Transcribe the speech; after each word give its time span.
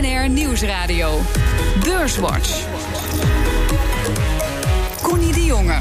BNR 0.00 0.28
Nieuwsradio. 0.28 1.20
Beurswatch. 1.84 2.64
Connie 5.02 5.32
de 5.32 5.44
Jonge. 5.44 5.78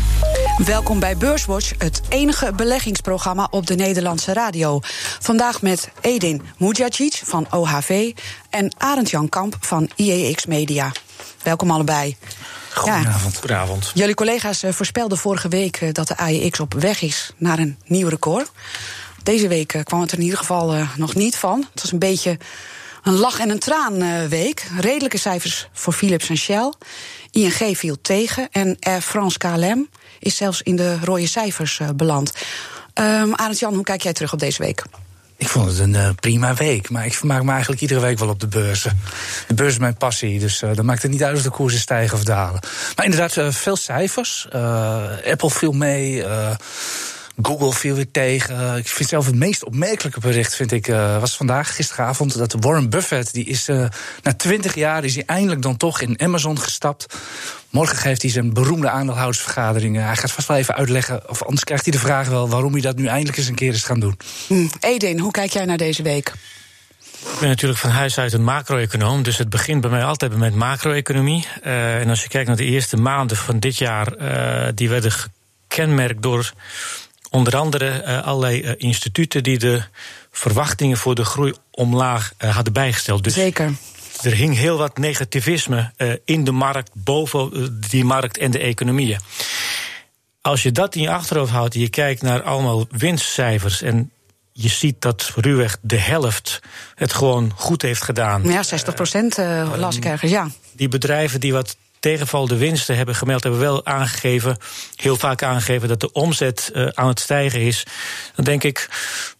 Welkom 0.65 0.99
bij 0.99 1.17
Beurswatch, 1.17 1.73
het 1.77 2.01
enige 2.09 2.53
beleggingsprogramma 2.53 3.47
op 3.51 3.67
de 3.67 3.75
Nederlandse 3.75 4.33
radio. 4.33 4.79
Vandaag 5.19 5.61
met 5.61 5.89
Edin 6.01 6.41
Mujacic 6.57 7.21
van 7.23 7.47
OHV 7.49 8.13
en 8.49 8.73
Arend 8.77 9.09
Jan 9.09 9.29
Kamp 9.29 9.57
van 9.59 9.89
IEX 9.95 10.45
Media. 10.45 10.91
Welkom 11.43 11.71
allebei. 11.71 12.17
Goedenavond. 12.73 13.33
Ja, 13.33 13.39
Goedenavond. 13.39 13.91
Jullie 13.93 14.15
collega's 14.15 14.63
eh, 14.63 14.71
voorspelden 14.71 15.17
vorige 15.17 15.47
week 15.47 15.77
eh, 15.77 15.93
dat 15.93 16.07
de 16.07 16.17
AEX 16.17 16.59
op 16.59 16.73
weg 16.73 17.01
is 17.01 17.31
naar 17.37 17.59
een 17.59 17.77
nieuw 17.85 18.07
record. 18.07 18.51
Deze 19.23 19.47
week 19.47 19.73
eh, 19.73 19.83
kwam 19.83 20.01
het 20.01 20.11
er 20.11 20.17
in 20.17 20.23
ieder 20.23 20.39
geval 20.39 20.87
nog 20.95 21.15
niet 21.15 21.35
van. 21.35 21.65
Het 21.73 21.81
was 21.81 21.91
een 21.91 21.99
beetje 21.99 22.37
een 23.03 23.13
lach- 23.13 23.39
en 23.39 23.49
een 23.49 23.59
traanweek. 23.59 24.67
Redelijke 24.79 25.17
cijfers 25.17 25.67
voor 25.73 25.93
Philips 25.93 26.29
en 26.29 26.37
Shell. 26.37 26.73
ING 27.31 27.77
viel 27.77 27.97
tegen 28.01 28.47
en 28.51 28.77
Air 28.79 29.01
France 29.01 29.37
KLM 29.37 29.89
is 30.19 30.35
zelfs 30.35 30.61
in 30.61 30.75
de 30.75 30.97
rode 31.03 31.27
cijfers 31.27 31.79
beland. 31.95 32.31
Um, 32.93 33.35
Arend 33.35 33.59
Jan, 33.59 33.73
hoe 33.73 33.83
kijk 33.83 34.01
jij 34.01 34.13
terug 34.13 34.33
op 34.33 34.39
deze 34.39 34.63
week? 34.63 34.83
Ik 35.37 35.47
vond 35.47 35.69
het 35.69 35.79
een 35.79 35.93
uh, 35.93 36.09
prima 36.19 36.53
week, 36.53 36.89
maar 36.89 37.05
ik 37.05 37.13
vermaak 37.13 37.43
me 37.43 37.51
eigenlijk 37.51 37.81
iedere 37.81 37.99
week 37.99 38.19
wel 38.19 38.29
op 38.29 38.39
de 38.39 38.47
beurzen. 38.47 38.99
De 39.47 39.53
beurs 39.53 39.71
is 39.71 39.79
mijn 39.79 39.97
passie, 39.97 40.39
dus 40.39 40.61
uh, 40.61 40.69
dan 40.73 40.85
maakt 40.85 41.01
het 41.01 41.11
niet 41.11 41.23
uit 41.23 41.35
of 41.37 41.41
de 41.41 41.49
koersen 41.49 41.79
stijgen 41.79 42.17
of 42.17 42.23
dalen. 42.23 42.59
Maar 42.95 43.05
inderdaad, 43.05 43.55
veel 43.55 43.75
cijfers. 43.75 44.47
Apple 45.25 45.49
viel 45.49 45.71
mee. 45.71 46.25
Google 47.41 47.73
viel 47.73 47.95
weer 47.95 48.11
tegen. 48.11 48.77
Ik 48.77 48.87
vind 48.87 49.09
zelf 49.09 49.25
het 49.25 49.35
meest 49.35 49.65
opmerkelijke 49.65 50.19
bericht 50.19 50.55
vind 50.55 50.71
ik, 50.71 50.87
uh, 50.87 51.19
was 51.19 51.35
vandaag, 51.35 51.75
gisteravond, 51.75 52.37
dat 52.37 52.55
Warren 52.59 52.89
Buffett, 52.89 53.33
die 53.33 53.45
is 53.45 53.69
uh, 53.69 53.87
na 54.23 54.33
twintig 54.33 54.75
jaar 54.75 55.03
is 55.03 55.15
hij 55.15 55.23
eindelijk 55.25 55.61
dan 55.61 55.77
toch 55.77 56.01
in 56.01 56.21
Amazon 56.21 56.59
gestapt. 56.59 57.15
Morgen 57.69 57.97
geeft 57.97 58.21
hij 58.21 58.31
zijn 58.31 58.53
beroemde 58.53 58.89
aandeelhoudersvergadering. 58.89 59.95
Hij 59.95 60.15
gaat 60.15 60.31
vast 60.31 60.47
wel 60.47 60.57
even 60.57 60.75
uitleggen, 60.75 61.29
of 61.29 61.43
anders 61.43 61.63
krijgt 61.63 61.83
hij 61.83 61.93
de 61.93 61.99
vraag 61.99 62.27
wel 62.27 62.49
waarom 62.49 62.71
hij 62.71 62.81
dat 62.81 62.95
nu 62.95 63.05
eindelijk 63.05 63.37
eens 63.37 63.47
een 63.47 63.55
keer 63.55 63.73
is 63.73 63.83
gaan 63.83 63.99
doen. 63.99 64.17
Hmm. 64.47 64.69
Edin, 64.79 65.19
hoe 65.19 65.31
kijk 65.31 65.51
jij 65.51 65.65
naar 65.65 65.77
deze 65.77 66.03
week? 66.03 66.33
Ik 67.33 67.39
ben 67.39 67.49
natuurlijk 67.49 67.79
van 67.79 67.89
huis 67.89 68.17
uit 68.17 68.33
een 68.33 68.43
macro-econoom, 68.43 69.23
dus 69.23 69.37
het 69.37 69.49
begint 69.49 69.81
bij 69.81 69.89
mij 69.89 70.03
altijd 70.03 70.37
met 70.37 70.55
macro-economie. 70.55 71.47
Uh, 71.63 71.99
en 71.99 72.09
als 72.09 72.21
je 72.21 72.29
kijkt 72.29 72.47
naar 72.47 72.57
de 72.57 72.65
eerste 72.65 72.97
maanden 72.97 73.37
van 73.37 73.59
dit 73.59 73.77
jaar, 73.77 74.13
die 74.75 74.89
werden 74.89 75.11
gekenmerkt 75.67 76.21
door 76.21 76.53
onder 77.29 77.57
andere 77.57 78.03
uh, 78.05 78.23
allerlei 78.23 78.61
uh, 78.61 78.71
instituten 78.77 79.43
die 79.43 79.57
de 79.57 79.83
verwachtingen 80.31 80.97
voor 80.97 81.15
de 81.15 81.25
groei 81.25 81.53
omlaag 81.71 82.33
uh, 82.39 82.55
hadden 82.55 82.73
bijgesteld. 82.73 83.23
Dus 83.23 83.33
Zeker. 83.33 83.73
Er 84.21 84.33
hing 84.33 84.55
heel 84.55 84.77
wat 84.77 84.97
negativisme 84.97 85.91
in 86.25 86.43
de 86.43 86.51
markt, 86.51 86.89
boven 86.93 87.77
die 87.89 88.03
markt 88.03 88.37
en 88.37 88.51
de 88.51 88.59
economieën. 88.59 89.19
Als 90.41 90.63
je 90.63 90.71
dat 90.71 90.95
in 90.95 91.01
je 91.01 91.09
achterhoofd 91.09 91.51
houdt 91.51 91.73
en 91.73 91.79
je 91.79 91.89
kijkt 91.89 92.21
naar 92.21 92.41
allemaal 92.43 92.85
winstcijfers 92.89 93.81
en 93.81 94.11
je 94.51 94.69
ziet 94.69 95.01
dat 95.01 95.31
ruwweg 95.35 95.77
de 95.81 95.97
helft 95.97 96.59
het 96.95 97.13
gewoon 97.13 97.51
goed 97.55 97.81
heeft 97.81 98.03
gedaan. 98.03 98.43
Ja, 98.43 98.63
60 98.63 98.93
procent 98.93 99.37
las 99.75 99.95
ik 99.95 100.05
ergens, 100.05 100.31
ja. 100.31 100.49
Die 100.73 100.87
bedrijven 100.87 101.39
die 101.39 101.53
wat 101.53 101.77
tegenvallende 101.99 102.57
winsten 102.57 102.95
hebben 102.95 103.15
gemeld, 103.15 103.43
hebben 103.43 103.61
wel 103.61 103.85
aangegeven, 103.85 104.57
heel 104.95 105.15
vaak 105.15 105.43
aangegeven 105.43 105.87
dat 105.87 105.99
de 105.99 106.11
omzet 106.11 106.71
uh, 106.73 106.87
aan 106.93 107.07
het 107.07 107.19
stijgen 107.19 107.61
is. 107.61 107.83
Dan 108.35 108.45
denk 108.45 108.63
ik, 108.63 108.89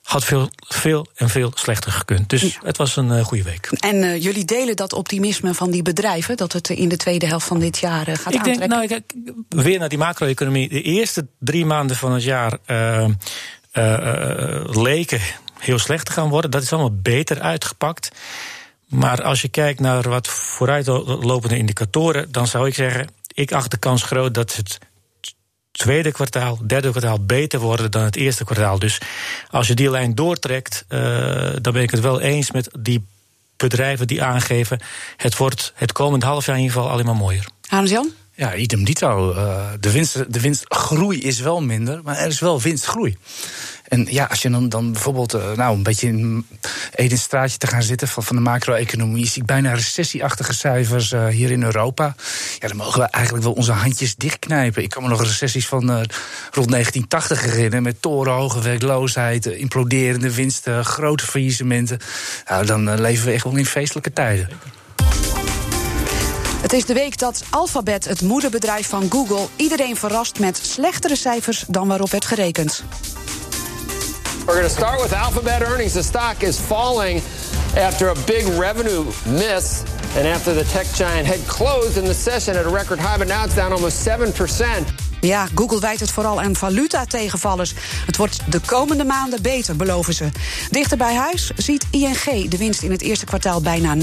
had 0.04 0.26
veel, 0.26 0.50
veel 0.58 1.08
en 1.16 1.30
veel 1.30 1.52
slechter 1.56 1.92
gekund. 1.92 2.30
Dus 2.30 2.58
het 2.64 2.78
was 2.78 2.96
een 2.96 3.12
uh, 3.12 3.24
goede 3.24 3.44
week. 3.44 3.70
En 3.80 3.96
uh, 3.96 4.22
jullie 4.22 4.46
delen 4.46 4.76
dat 4.76 4.94
optimisme 4.94 5.54
van 5.54 5.72
die 5.72 5.82
bedrijven, 5.82 6.38
dat 6.38 6.54
het 6.54 6.70
in 6.70 6.90
de 6.90 6.98
tweede 6.98 7.28
helft 7.28 7.48
van 7.48 7.60
dit 7.60 7.78
jaar 7.78 8.06
gaat 8.06 8.34
ik 8.34 8.38
aantrekken? 8.38 8.70
Denk, 8.70 8.72
nou, 8.72 8.84
ik, 8.84 9.04
weer 9.50 9.80
naar 9.80 9.90
die 9.90 9.98
macro-economie. 9.98 10.70
De 10.70 10.82
eerste 10.82 11.28
drie 11.40 11.66
maanden 11.66 11.96
van 11.96 12.12
het 12.12 12.24
jaar 12.24 12.58
leken 14.66 15.22
heel 15.60 15.80
slecht 15.80 16.06
te 16.06 16.12
gaan 16.12 16.30
worden. 16.30 16.52
Dat 16.52 16.62
is 16.62 16.74
allemaal 16.74 17.00
beter 17.02 17.42
uitgepakt. 17.42 18.12
Maar 18.90 19.24
als 19.24 19.42
je 19.42 19.50
kijkt 19.50 19.80
naar 19.80 20.10
wat 20.10 20.28
vooruitlopende 20.28 21.58
indicatoren, 21.58 22.32
dan 22.32 22.48
zou 22.48 22.68
ik 22.68 22.74
zeggen: 22.74 23.08
ik 23.34 23.52
acht 23.52 23.72
de 23.72 23.78
kans 23.78 24.04
groot 24.04 24.34
dat 24.34 24.56
het 24.56 24.78
tweede 25.72 26.12
kwartaal, 26.12 26.60
derde 26.68 26.90
kwartaal 26.90 27.26
beter 27.26 27.60
worden 27.60 27.92
dan 27.92 28.04
het 28.04 28.16
eerste 28.16 28.44
kwartaal. 28.44 28.80
Dus 28.80 29.02
als 29.50 29.68
je 29.68 29.74
die 29.74 29.90
lijn 29.90 30.16
doortrekt, 30.16 30.86
uh, 30.90 31.00
dan 31.62 31.74
ben 31.74 31.82
ik 31.82 31.92
het 31.92 32.00
wel 32.00 32.22
eens 32.22 32.52
met 32.52 32.70
die 32.80 33.06
bedrijven 33.58 34.08
die 34.08 34.24
aangeven: 34.24 34.80
het 35.18 35.38
wordt 35.38 35.74
het 35.76 35.92
komend 35.92 36.24
half 36.24 36.46
jaar 36.46 36.56
in 36.56 36.62
ieder 36.62 36.78
geval 36.78 36.92
alleen 36.92 37.06
maar 37.06 37.16
mooier. 37.16 37.48
Hans-Jan? 37.68 38.12
Ja, 38.36 38.56
idem 38.56 38.84
dito. 38.84 39.34
Uh, 39.34 39.68
de, 39.80 39.92
winst, 39.92 40.34
de 40.34 40.40
winstgroei 40.40 41.22
is 41.22 41.40
wel 41.40 41.62
minder, 41.62 42.00
maar 42.04 42.18
er 42.18 42.28
is 42.28 42.40
wel 42.40 42.62
winstgroei. 42.62 43.18
En 43.90 44.08
ja, 44.10 44.26
als 44.26 44.42
je 44.42 44.50
dan, 44.50 44.70
dan 44.70 44.92
bijvoorbeeld 44.92 45.36
uh, 45.36 45.52
nou, 45.52 45.76
een 45.76 45.84
beetje 45.84 46.08
in 46.08 46.46
een 46.96 47.18
straatje 47.18 47.58
te 47.58 47.68
gaan 47.68 47.84
zitten 47.84 48.08
van, 48.08 48.36
de 48.36 48.42
macro-economie, 48.42 49.28
zie 49.28 49.42
ik 49.42 49.48
bijna 49.48 49.74
recessieachtige 49.74 50.54
cijfers 50.54 51.12
uh, 51.12 51.28
hier 51.28 51.52
in 51.52 51.64
Europa. 51.64 52.16
Ja, 52.60 52.68
dan 52.68 52.78
mogen 52.78 53.02
we 53.02 53.08
eigenlijk 53.08 53.44
wel 53.46 53.54
onze 53.54 53.72
handjes 53.72 54.16
dichtknijpen. 54.16 54.84
Ik 54.84 54.90
kan 54.90 55.04
me 55.04 55.10
nog 55.10 55.24
recessies 55.24 55.68
van 55.68 55.84
uh, 55.84 55.96
rond 56.52 56.70
1980 56.72 57.42
herinneren 57.42 57.84
met 57.84 58.02
torenhoge 58.02 58.62
werkloosheid, 58.62 59.46
imploderende 59.46 60.34
winsten, 60.34 60.86
grote 60.86 61.26
faillissementen. 61.26 62.00
Nou, 62.48 62.66
dan 62.66 63.02
leven 63.02 63.26
we 63.26 63.32
echt 63.32 63.44
wel 63.44 63.56
in 63.56 63.66
feestelijke 63.66 64.14
tijden. 64.14 64.50
Het 66.62 66.74
is 66.74 66.86
de 66.86 66.94
week 66.94 67.18
dat 67.18 67.44
Alphabet, 67.50 68.06
het 68.06 68.22
moederbedrijf 68.22 68.88
van 68.88 69.06
Google, 69.10 69.48
iedereen 69.56 69.96
verrast 69.96 70.40
met 70.40 70.58
slechtere 70.58 71.16
cijfers 71.16 71.64
dan 71.68 71.88
waarop 71.88 72.12
werd 72.12 72.26
gerekend. 72.26 72.84
We're 74.50 74.56
going 74.56 74.68
to 74.68 74.74
start 74.74 75.00
with 75.00 75.14
Alphabet 75.14 75.62
earnings. 75.62 75.94
The 75.94 76.02
stock 76.02 76.42
is 76.42 76.60
falling 76.60 77.18
after 77.78 78.08
a 78.08 78.16
big 78.26 78.48
revenue 78.60 79.04
miss 79.28 79.84
and 80.18 80.28
after 80.28 80.56
the 80.56 80.64
tech 80.64 80.88
giant 80.96 81.28
had 81.28 81.40
closed 81.42 82.00
in 82.00 82.06
the 82.06 82.16
session 82.16 82.58
at 82.58 82.66
a 82.66 82.70
record 82.70 82.98
high, 82.98 83.20
but 83.20 83.28
now 83.28 83.46
it's 83.46 83.56
down 83.56 83.72
almost 83.72 84.04
7%. 84.04 85.09
Ja, 85.22 85.48
Google 85.56 85.80
wijt 85.80 86.00
het 86.00 86.12
vooral 86.12 86.42
aan 86.42 86.56
valuta-tegenvallers. 86.56 87.74
Het 88.06 88.18
wordt 88.18 88.40
de 88.52 88.60
komende 88.66 89.04
maanden 89.04 89.42
beter, 89.42 89.76
beloven 89.76 90.14
ze. 90.14 90.30
Dichter 90.70 90.98
bij 90.98 91.16
huis 91.16 91.52
ziet 91.56 91.86
ING 91.92 92.50
de 92.50 92.58
winst 92.58 92.82
in 92.82 92.92
het 92.92 93.02
eerste 93.02 93.26
kwartaal 93.26 93.62
bijna 93.62 93.96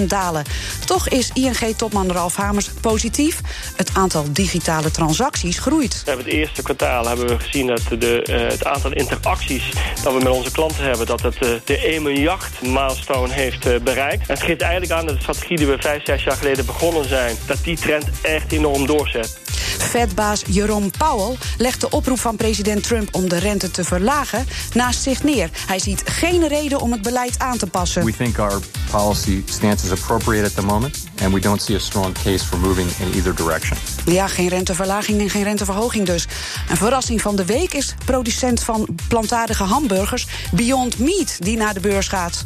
9% 0.00 0.04
dalen. 0.06 0.44
Toch 0.86 1.08
is 1.08 1.30
ING-topman 1.34 2.12
Ralf 2.12 2.36
Hamers 2.36 2.70
positief. 2.80 3.40
Het 3.76 3.90
aantal 3.94 4.24
digitale 4.32 4.90
transacties 4.90 5.58
groeit. 5.58 6.02
Hebben 6.04 6.24
het 6.24 6.34
eerste 6.34 6.62
kwartaal 6.62 7.06
hebben 7.06 7.26
we 7.26 7.38
gezien 7.38 7.66
dat 7.66 7.82
de, 7.98 8.26
uh, 8.30 8.48
het 8.48 8.64
aantal 8.64 8.92
interacties 8.92 9.64
dat 10.02 10.12
we 10.12 10.18
met 10.18 10.32
onze 10.32 10.50
klanten 10.50 10.84
hebben, 10.84 11.06
dat 11.06 11.22
het 11.22 11.34
uh, 11.44 11.50
de 11.64 11.78
1 11.78 12.02
miljard 12.02 12.62
milestone 12.62 13.32
heeft 13.32 13.66
uh, 13.66 13.78
bereikt. 13.80 14.28
Het 14.28 14.42
geeft 14.42 14.60
eigenlijk 14.60 14.92
aan 14.92 15.06
dat 15.06 15.14
de 15.14 15.20
strategie 15.20 15.56
die 15.56 15.66
we 15.66 15.76
vijf, 15.78 16.04
zes 16.04 16.22
jaar 16.22 16.36
geleden 16.36 16.66
begonnen 16.66 17.08
zijn, 17.08 17.36
dat 17.46 17.58
die 17.64 17.76
trend 17.76 18.04
echt 18.22 18.52
enorm 18.52 18.86
doorzet. 18.86 19.41
Fedbaas 19.78 20.42
Jerome 20.46 20.90
Powell 20.98 21.36
legt 21.58 21.80
de 21.80 21.90
oproep 21.90 22.20
van 22.20 22.36
president 22.36 22.82
Trump 22.82 23.14
om 23.14 23.28
de 23.28 23.38
rente 23.38 23.70
te 23.70 23.84
verlagen 23.84 24.46
naast 24.72 25.02
zich 25.02 25.22
neer. 25.22 25.50
Hij 25.66 25.78
ziet 25.78 26.02
geen 26.04 26.48
reden 26.48 26.80
om 26.80 26.92
het 26.92 27.02
beleid 27.02 27.38
aan 27.38 27.58
te 27.58 27.66
passen. 27.66 28.04
We 28.04 28.16
think 28.16 28.38
our 28.38 28.60
policy 28.90 29.42
stance 29.44 29.84
is 29.84 29.90
appropriate 29.90 30.44
at 30.44 30.54
the 30.54 30.62
moment 30.62 30.98
and 31.22 31.32
we 31.32 31.40
don't 31.40 31.62
see 31.62 31.76
a 31.76 31.78
strong 31.78 32.14
case 32.24 32.44
for 32.44 32.58
moving 32.58 32.88
in 32.98 33.12
either 33.14 33.34
direction. 33.34 33.76
Ja, 34.04 34.28
geen 34.28 34.48
renteverlaging 34.48 35.20
en 35.20 35.30
geen 35.30 35.42
renteverhoging 35.42 36.06
dus. 36.06 36.26
Een 36.68 36.76
verrassing 36.76 37.20
van 37.20 37.36
de 37.36 37.44
week 37.44 37.74
is 37.74 37.94
producent 38.04 38.62
van 38.62 38.88
plantaardige 39.08 39.64
hamburgers 39.64 40.26
Beyond 40.52 40.98
Meat 40.98 41.36
die 41.38 41.56
naar 41.56 41.74
de 41.74 41.80
beurs 41.80 42.08
gaat. 42.08 42.42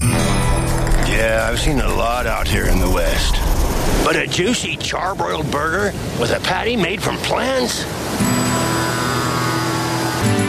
Yeah, 1.06 1.52
I've 1.52 1.62
seen 1.62 1.80
a 1.80 1.88
lot 1.88 2.26
out 2.26 2.48
here 2.48 2.68
in 2.68 2.80
the 2.80 2.92
West. 2.92 3.34
But 4.04 4.16
a 4.16 4.26
juicy 4.26 4.76
charbroiled 4.76 5.50
burger 5.50 5.92
with 6.18 6.30
a 6.30 6.40
patty 6.40 6.76
made 6.76 7.00
from 7.00 7.16
plants? 7.16 7.84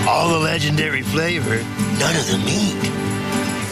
All 0.08 0.30
the 0.30 0.40
legendary 0.40 1.04
flavor, 1.04 1.60
none 2.00 2.16
of 2.16 2.26
the 2.26 2.38
meat. 2.38 2.92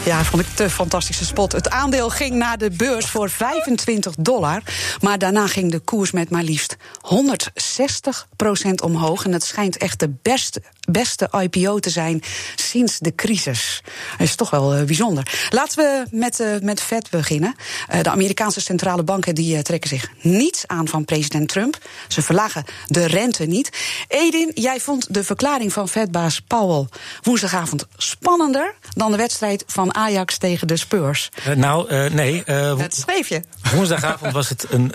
Ja, 0.06 0.23
vond 0.23 0.41
ik 0.41 0.47
te 0.56 0.69
fantastische 0.69 1.25
spot. 1.25 1.51
Het 1.51 1.69
aandeel 1.69 2.09
ging 2.09 2.35
naar 2.35 2.57
de 2.57 2.71
beurs 2.71 3.06
voor 3.06 3.29
25 3.29 4.13
dollar. 4.19 4.62
Maar 5.01 5.17
daarna 5.17 5.47
ging 5.47 5.71
de 5.71 5.79
koers 5.79 6.11
met 6.11 6.29
maar 6.29 6.44
liefst 6.44 6.75
160% 7.01 8.71
omhoog. 8.83 9.25
En 9.25 9.31
het 9.31 9.44
schijnt 9.44 9.77
echt 9.77 10.00
de 10.00 10.13
beste 10.21 10.61
beste 10.85 11.29
IPO 11.41 11.79
te 11.79 11.89
zijn 11.89 12.21
sinds 12.55 12.99
de 12.99 13.15
crisis. 13.15 13.81
Dat 14.17 14.27
is 14.27 14.35
toch 14.35 14.49
wel 14.49 14.77
uh, 14.77 14.83
bijzonder. 14.83 15.47
Laten 15.49 15.77
we 15.77 16.05
met, 16.11 16.39
uh, 16.39 16.59
met 16.61 16.81
Fed 16.81 17.09
beginnen. 17.09 17.55
Uh, 17.93 18.01
de 18.01 18.09
Amerikaanse 18.09 18.61
centrale 18.61 19.03
banken 19.03 19.35
die 19.35 19.61
trekken 19.61 19.89
zich 19.89 20.11
niets 20.21 20.67
aan 20.67 20.87
van 20.87 21.05
president 21.05 21.49
Trump. 21.49 21.77
Ze 22.07 22.21
verlagen 22.21 22.63
de 22.87 23.05
rente 23.05 23.45
niet. 23.45 23.69
Edin, 24.07 24.51
jij 24.53 24.79
vond 24.79 25.13
de 25.13 25.23
verklaring 25.23 25.73
van 25.73 25.89
Fedbaas 25.89 26.39
Powell 26.39 26.87
woensdagavond 27.21 27.85
spannender 27.97 28.75
dan 28.93 29.11
de 29.11 29.17
wedstrijd 29.17 29.63
van 29.67 29.95
Ajax 29.95 30.37
tegen 30.37 30.67
de 30.67 30.77
Spurs. 30.77 31.29
nou, 31.55 32.09
nee. 32.09 32.43
dat 32.45 32.95
schreef 32.95 33.29
je. 33.29 33.41
Woensdagavond 33.73 34.33
was 34.33 34.49
het 34.49 34.65
een 34.69 34.93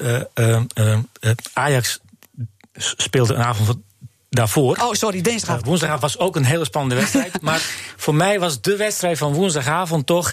Ajax 1.52 2.00
speelde 2.96 3.34
een 3.34 3.42
avond 3.42 3.78
daarvoor. 4.30 4.76
Oh, 4.76 4.92
sorry, 4.92 5.20
dinsdagavond. 5.20 5.62
Uh, 5.62 5.68
woensdagavond 5.68 6.02
was 6.02 6.18
ook 6.18 6.36
een 6.36 6.44
hele 6.44 6.64
spannende 6.64 6.96
wedstrijd. 6.96 7.40
maar 7.50 7.60
voor 7.96 8.14
mij 8.14 8.40
was 8.40 8.60
de 8.60 8.76
wedstrijd 8.76 9.18
van 9.18 9.32
woensdagavond 9.32 10.06
toch. 10.06 10.32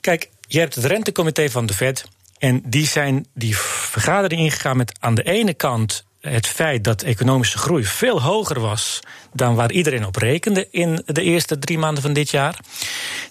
Kijk, 0.00 0.28
je 0.46 0.58
hebt 0.58 0.74
het 0.74 0.84
rentecomité 0.84 1.50
van 1.50 1.66
de 1.66 1.74
Fed. 1.74 2.04
En 2.38 2.62
die 2.64 2.86
zijn 2.86 3.26
die 3.34 3.56
vergadering 3.56 4.40
ingegaan 4.40 4.76
met 4.76 4.96
aan 5.00 5.14
de 5.14 5.22
ene 5.22 5.54
kant 5.54 6.04
het 6.20 6.46
feit 6.46 6.84
dat 6.84 7.02
economische 7.02 7.58
groei 7.58 7.84
veel 7.84 8.22
hoger 8.22 8.60
was 8.60 9.00
dan 9.32 9.54
waar 9.54 9.72
iedereen 9.72 10.06
op 10.06 10.16
rekende 10.16 10.68
in 10.70 11.02
de 11.06 11.22
eerste 11.22 11.58
drie 11.58 11.78
maanden 11.78 12.02
van 12.02 12.12
dit 12.12 12.30
jaar. 12.30 12.58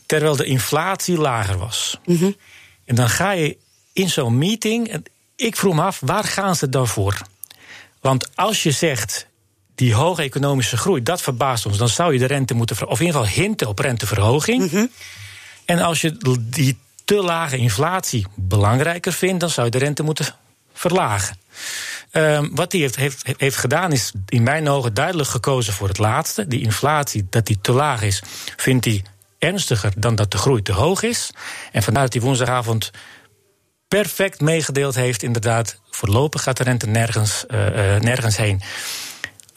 Terwijl 0.05 0.35
de 0.35 0.45
inflatie 0.45 1.17
lager 1.17 1.57
was. 1.57 1.99
Mm 2.05 2.17
-hmm. 2.17 2.35
En 2.85 2.95
dan 2.95 3.09
ga 3.09 3.31
je 3.31 3.57
in 3.93 4.09
zo'n 4.09 4.37
meeting. 4.37 5.03
Ik 5.35 5.55
vroeg 5.55 5.73
me 5.73 5.81
af, 5.81 5.99
waar 6.05 6.23
gaan 6.23 6.55
ze 6.55 6.69
dan 6.69 6.87
voor? 6.87 7.21
Want 8.01 8.35
als 8.35 8.63
je 8.63 8.71
zegt 8.71 9.26
die 9.77 9.93
hoge 9.93 10.21
economische 10.21 10.77
groei, 10.77 11.03
dat 11.03 11.21
verbaast 11.21 11.65
ons. 11.65 11.77
Dan 11.77 11.89
zou 11.89 12.13
je 12.13 12.19
de 12.19 12.25
rente 12.25 12.53
moeten, 12.53 12.87
of 12.87 12.99
in 12.99 13.05
ieder 13.05 13.21
geval 13.21 13.35
hinten 13.41 13.67
op 13.67 13.79
renteverhoging. 13.79 14.61
Mm 14.61 14.69
-hmm. 14.69 14.91
En 15.65 15.79
als 15.79 16.01
je 16.01 16.37
die 16.39 16.77
te 17.05 17.15
lage 17.15 17.57
inflatie 17.57 18.25
belangrijker 18.35 19.13
vindt, 19.13 19.39
dan 19.39 19.49
zou 19.49 19.65
je 19.65 19.71
de 19.71 19.77
rente 19.77 20.03
moeten 20.03 20.25
verlagen. 20.73 21.37
Um, 22.11 22.55
wat 22.55 22.71
hij 22.71 22.81
heeft, 22.81 22.95
heeft, 22.95 23.33
heeft 23.37 23.55
gedaan 23.55 23.91
is 23.91 24.11
in 24.25 24.43
mijn 24.43 24.69
ogen 24.69 24.93
duidelijk 24.93 25.29
gekozen 25.29 25.73
voor 25.73 25.87
het 25.87 25.97
laatste. 25.97 26.47
Die 26.47 26.61
inflatie, 26.61 27.27
dat 27.29 27.45
die 27.45 27.59
te 27.61 27.71
laag 27.71 28.01
is, 28.01 28.21
vindt 28.55 28.85
hij 28.85 29.03
ernstiger 29.39 29.93
dan 29.97 30.15
dat 30.15 30.31
de 30.31 30.37
groei 30.37 30.61
te 30.61 30.71
hoog 30.71 31.03
is. 31.03 31.29
En 31.71 31.83
vandaar 31.83 32.03
dat 32.03 32.13
hij 32.13 32.21
woensdagavond 32.21 32.91
perfect 33.87 34.41
meegedeeld 34.41 34.95
heeft, 34.95 35.23
inderdaad, 35.23 35.79
voorlopig 35.89 36.43
gaat 36.43 36.57
de 36.57 36.63
rente 36.63 36.87
nergens, 36.87 37.45
uh, 37.47 37.65
uh, 37.65 38.01
nergens 38.01 38.37
heen. 38.37 38.61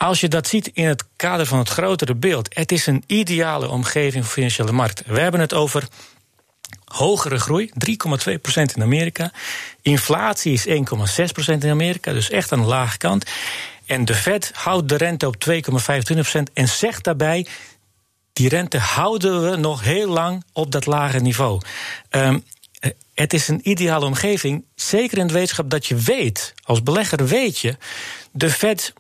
Als 0.03 0.21
je 0.21 0.29
dat 0.29 0.47
ziet 0.47 0.71
in 0.75 0.87
het 0.87 1.05
kader 1.17 1.47
van 1.47 1.59
het 1.59 1.69
grotere 1.69 2.15
beeld, 2.15 2.55
het 2.55 2.73
is 2.73 2.87
een 2.87 3.05
ideale 3.07 3.69
omgeving 3.69 4.25
voor 4.25 4.33
financiële 4.33 4.73
markten. 4.73 5.15
We 5.15 5.21
hebben 5.21 5.41
het 5.41 5.55
over 5.55 5.89
hogere 6.85 7.39
groei, 7.39 7.71
3,2% 7.87 8.35
in 8.75 8.83
Amerika. 8.83 9.33
Inflatie 9.83 10.53
is 10.53 10.67
1,6% 10.67 10.75
in 11.59 11.71
Amerika, 11.71 12.13
dus 12.13 12.31
echt 12.31 12.53
aan 12.53 12.61
de 12.61 12.67
lage 12.67 12.99
kant. 12.99 13.31
En 13.87 14.05
de 14.05 14.15
Fed 14.15 14.51
houdt 14.55 14.89
de 14.89 14.97
rente 14.97 15.27
op 15.27 15.37
2,25% 15.51 16.43
en 16.53 16.69
zegt 16.69 17.05
daarbij. 17.05 17.47
Die 18.33 18.49
rente 18.49 18.79
houden 18.79 19.51
we 19.51 19.57
nog 19.57 19.83
heel 19.83 20.09
lang 20.09 20.45
op 20.53 20.71
dat 20.71 20.87
lage 20.87 21.19
niveau. 21.19 21.61
Um, 22.11 22.45
het 23.15 23.33
is 23.33 23.49
een 23.49 23.61
ideale 23.63 24.07
omgeving, 24.07 24.65
zeker 24.75 25.19
in 25.19 25.27
de 25.27 25.33
wetenschap 25.33 25.71
dat 25.71 25.87
je 25.87 25.97
weet, 25.97 26.55
als 26.63 26.83
belegger 26.83 27.27
weet 27.27 27.59
je, 27.59 27.77
de 28.33 28.51
Fed 28.51 28.93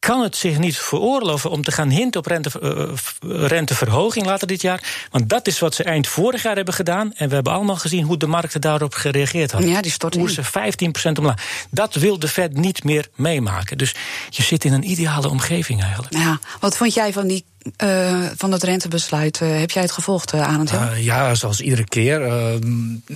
kan 0.00 0.22
het 0.22 0.36
zich 0.36 0.58
niet 0.58 0.78
veroorloven 0.78 1.50
om 1.50 1.62
te 1.62 1.72
gaan 1.72 1.88
hinten 1.88 2.20
op 2.20 2.26
rente, 2.26 2.50
uh, 2.62 3.46
renteverhoging 3.46 4.26
later 4.26 4.46
dit 4.46 4.60
jaar. 4.62 5.06
Want 5.10 5.28
dat 5.28 5.46
is 5.46 5.58
wat 5.58 5.74
ze 5.74 5.84
eind 5.84 6.06
vorig 6.06 6.42
jaar 6.42 6.56
hebben 6.56 6.74
gedaan. 6.74 7.12
En 7.14 7.28
we 7.28 7.34
hebben 7.34 7.52
allemaal 7.52 7.76
gezien 7.76 8.04
hoe 8.04 8.16
de 8.16 8.26
markten 8.26 8.60
daarop 8.60 8.94
gereageerd 8.94 9.52
hadden. 9.52 9.70
Ja, 9.70 9.80
die 9.80 9.90
storten 9.90 10.20
Koersen 10.20 10.44
15% 10.44 11.18
omlaag. 11.18 11.66
Dat 11.70 11.94
wil 11.94 12.18
de 12.18 12.28
Fed 12.28 12.56
niet 12.56 12.84
meer 12.84 13.08
meemaken. 13.14 13.78
Dus 13.78 13.94
je 14.28 14.42
zit 14.42 14.64
in 14.64 14.72
een 14.72 14.90
ideale 14.90 15.28
omgeving 15.28 15.82
eigenlijk. 15.82 16.14
Ja, 16.14 16.38
wat 16.60 16.76
vond 16.76 16.94
jij 16.94 17.12
van 17.12 17.26
die 17.26 17.44
uh, 17.82 18.26
van 18.36 18.52
het 18.52 18.62
rentebesluit. 18.62 19.40
Uh, 19.42 19.58
heb 19.58 19.70
jij 19.70 19.82
het 19.82 19.92
gevolgd, 19.92 20.34
uh, 20.34 20.40
Arend? 20.40 20.72
Ja, 20.96 21.34
zoals 21.34 21.60
iedere 21.60 21.84
keer. 21.84 22.20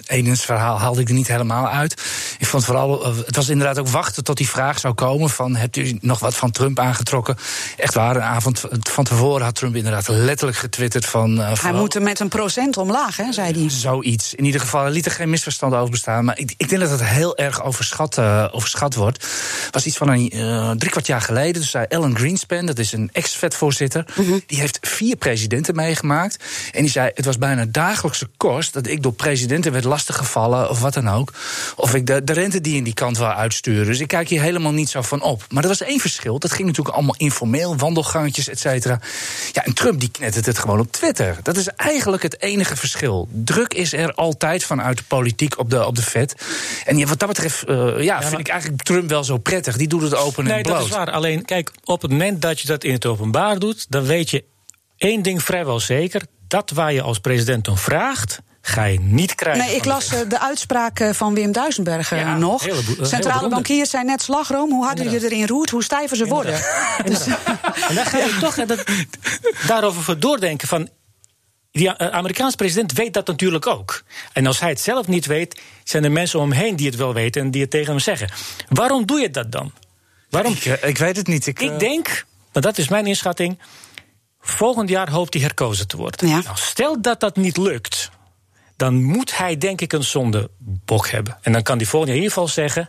Edens 0.06 0.44
verhaal 0.44 0.78
haalde 0.78 1.00
ik 1.00 1.08
er 1.08 1.14
niet 1.14 1.28
helemaal 1.28 1.68
uit. 1.68 1.92
Ik 2.38 2.46
vond 2.46 2.64
vooral, 2.64 3.16
het 3.26 3.36
was 3.36 3.48
inderdaad 3.48 3.78
ook 3.78 3.88
wachten 3.88 4.24
tot 4.24 4.36
die 4.36 4.48
vraag 4.48 4.78
zou 4.78 4.94
komen: 4.94 5.30
van 5.30 5.56
hebt 5.56 5.76
u 5.76 5.98
nog 6.00 6.18
wat 6.18 6.34
van 6.36 6.50
Trump 6.50 6.78
aangetrokken? 6.78 7.36
Echt 7.76 7.94
waar, 7.94 8.16
een 8.16 8.22
avond 8.22 8.64
van 8.80 9.04
tevoren 9.04 9.44
had 9.44 9.54
Trump 9.54 9.76
inderdaad 9.76 10.08
letterlijk 10.08 10.58
getwitterd 10.58 11.06
van. 11.06 11.38
hij 11.38 11.56
vooral, 11.56 11.80
moet 11.80 11.94
er 11.94 12.02
met 12.02 12.20
een 12.20 12.28
procent 12.28 12.76
omlaag, 12.76 13.16
hè, 13.16 13.32
zei 13.32 13.52
hij. 13.52 13.70
Zoiets. 13.70 14.34
In 14.34 14.44
ieder 14.44 14.60
geval, 14.60 14.88
liet 14.88 15.06
er 15.06 15.12
geen 15.12 15.30
misverstand 15.30 15.74
over 15.74 15.90
bestaan. 15.90 16.24
Maar 16.24 16.38
ik, 16.38 16.54
ik 16.56 16.68
denk 16.68 16.80
dat 16.80 16.90
het 16.90 17.04
heel 17.04 17.36
erg 17.36 17.62
overschat, 17.62 18.18
overschat 18.52 18.94
wordt. 18.94 19.22
Het 19.64 19.74
was 19.74 19.86
iets 19.86 19.96
van 19.96 20.08
een 20.08 20.78
drie 20.78 20.90
kwart 20.90 21.06
jaar 21.06 21.20
geleden. 21.20 21.60
Dus 21.60 21.70
zei 21.70 21.86
Ellen 21.88 22.16
Greenspan, 22.16 22.66
dat 22.66 22.78
is 22.78 22.92
een 22.92 23.10
ex-Fed-voorzitter. 23.12 24.04
Mm 24.14 24.26
-hmm. 24.26 24.33
Die 24.46 24.60
heeft 24.60 24.78
vier 24.80 25.16
presidenten 25.16 25.74
meegemaakt. 25.74 26.44
En 26.72 26.82
die 26.82 26.90
zei: 26.90 27.10
Het 27.14 27.24
was 27.24 27.38
bijna 27.38 27.64
dagelijkse 27.68 28.28
kost 28.36 28.72
dat 28.72 28.86
ik 28.86 29.02
door 29.02 29.12
presidenten 29.12 29.72
werd 29.72 29.84
lastiggevallen 29.84 30.70
of 30.70 30.80
wat 30.80 30.94
dan 30.94 31.08
ook. 31.08 31.32
Of 31.76 31.94
ik 31.94 32.06
de, 32.06 32.24
de 32.24 32.32
rente 32.32 32.60
die 32.60 32.76
in 32.76 32.84
die 32.84 32.94
kant 32.94 33.18
wil 33.18 33.32
uitsturen. 33.32 33.86
Dus 33.86 34.00
ik 34.00 34.08
kijk 34.08 34.28
hier 34.28 34.40
helemaal 34.40 34.72
niet 34.72 34.88
zo 34.88 35.02
van 35.02 35.22
op. 35.22 35.44
Maar 35.48 35.62
er 35.62 35.68
was 35.68 35.82
één 35.82 36.00
verschil. 36.00 36.38
Dat 36.38 36.52
ging 36.52 36.66
natuurlijk 36.66 36.96
allemaal 36.96 37.16
informeel, 37.16 37.76
wandelgangetjes, 37.76 38.48
et 38.48 38.58
cetera. 38.58 39.00
Ja, 39.52 39.64
en 39.64 39.74
Trump 39.74 40.00
die 40.00 40.10
knettert 40.10 40.46
het 40.46 40.58
gewoon 40.58 40.80
op 40.80 40.92
Twitter. 40.92 41.38
Dat 41.42 41.56
is 41.56 41.68
eigenlijk 41.68 42.22
het 42.22 42.40
enige 42.40 42.76
verschil. 42.76 43.28
Druk 43.30 43.74
is 43.74 43.92
er 43.92 44.14
altijd 44.14 44.64
vanuit 44.64 44.96
de 44.96 45.04
politiek 45.04 45.58
op 45.58 45.70
de, 45.70 45.86
op 45.86 45.96
de 45.96 46.02
Fed. 46.02 46.34
En 46.84 46.98
ja, 46.98 47.06
wat 47.06 47.18
dat 47.18 47.28
betreft 47.28 47.68
uh, 47.68 47.76
ja, 47.96 48.20
ja, 48.20 48.28
vind 48.28 48.40
ik 48.40 48.48
eigenlijk 48.48 48.82
Trump 48.82 49.08
wel 49.08 49.24
zo 49.24 49.38
prettig. 49.38 49.76
Die 49.76 49.88
doet 49.88 50.02
het 50.02 50.14
open 50.14 50.44
nee, 50.44 50.52
en 50.52 50.62
bloot. 50.62 50.76
dat 50.76 50.86
is 50.86 50.92
waar. 50.92 51.10
Alleen, 51.10 51.44
kijk, 51.44 51.70
op 51.84 52.02
het 52.02 52.10
moment 52.10 52.42
dat 52.42 52.60
je 52.60 52.66
dat 52.66 52.84
in 52.84 52.92
het 52.92 53.06
openbaar 53.06 53.58
doet, 53.58 53.86
dan 53.88 54.04
weet 54.04 54.23
één 54.96 55.22
ding 55.22 55.42
vrijwel 55.42 55.80
zeker: 55.80 56.22
dat 56.48 56.70
waar 56.70 56.92
je 56.92 57.02
als 57.02 57.18
president 57.18 57.68
om 57.68 57.76
vraagt. 57.76 58.38
Ga 58.66 58.84
je 58.84 59.00
niet 59.00 59.34
krijgen. 59.34 59.66
Nee, 59.66 59.76
ik 59.76 59.84
las 59.84 60.08
de, 60.08 60.26
de 60.26 60.40
uitspraak 60.40 61.08
van 61.12 61.34
Wim 61.34 61.52
Duisenberg 61.52 62.10
ja, 62.10 62.36
nog. 62.36 62.62
Hele, 62.62 62.82
Centrale 63.00 63.48
bankiers 63.48 63.90
zijn 63.90 64.06
net 64.06 64.22
slagroom. 64.22 64.70
Hoe 64.70 64.84
harder 64.84 65.04
Inderdaad. 65.04 65.30
je 65.30 65.36
erin 65.36 65.48
roert, 65.48 65.70
hoe 65.70 65.82
stijver 65.82 66.16
ze 66.16 66.26
worden. 66.26 66.52
Dus, 67.04 67.26
en 67.26 67.94
dan 67.94 68.06
ga 68.06 68.18
je 68.18 68.36
toch 68.40 68.54
dat, 68.54 68.84
daarover 69.66 70.20
doordenken 70.20 70.68
van. 70.68 70.88
Die 71.70 71.90
Amerikaanse 71.90 72.56
president 72.56 72.92
weet 72.92 73.12
dat 73.12 73.26
natuurlijk 73.26 73.66
ook. 73.66 74.02
En 74.32 74.46
als 74.46 74.60
hij 74.60 74.68
het 74.68 74.80
zelf 74.80 75.06
niet 75.06 75.26
weet, 75.26 75.60
zijn 75.84 76.04
er 76.04 76.12
mensen 76.12 76.40
om 76.40 76.50
hem 76.50 76.60
heen 76.60 76.76
die 76.76 76.86
het 76.86 76.96
wel 76.96 77.14
weten 77.14 77.42
en 77.42 77.50
die 77.50 77.60
het 77.60 77.70
tegen 77.70 77.90
hem 77.90 77.98
zeggen. 77.98 78.28
Waarom 78.68 79.06
doe 79.06 79.20
je 79.20 79.30
dat 79.30 79.52
dan? 79.52 79.72
Waarom? 80.30 80.52
Ik, 80.52 80.64
ik 80.64 80.98
weet 80.98 81.16
het 81.16 81.26
niet. 81.26 81.46
Ik, 81.46 81.60
ik 81.60 81.78
denk, 81.78 82.24
maar 82.52 82.62
dat 82.62 82.78
is 82.78 82.88
mijn 82.88 83.06
inschatting. 83.06 83.58
Volgend 84.46 84.88
jaar 84.88 85.10
hoopt 85.10 85.34
hij 85.34 85.42
herkozen 85.42 85.88
te 85.88 85.96
worden. 85.96 86.28
Ja. 86.28 86.40
Nou, 86.40 86.56
stel 86.56 87.02
dat 87.02 87.20
dat 87.20 87.36
niet 87.36 87.56
lukt, 87.56 88.10
dan 88.76 89.02
moet 89.02 89.36
hij 89.36 89.58
denk 89.58 89.80
ik 89.80 89.92
een 89.92 90.04
zondebok 90.04 91.08
hebben. 91.08 91.38
En 91.42 91.52
dan 91.52 91.62
kan 91.62 91.76
hij 91.76 91.86
volgend 91.86 92.10
jaar 92.10 92.20
in 92.20 92.24
ieder 92.24 92.38
geval 92.38 92.54
zeggen: 92.54 92.88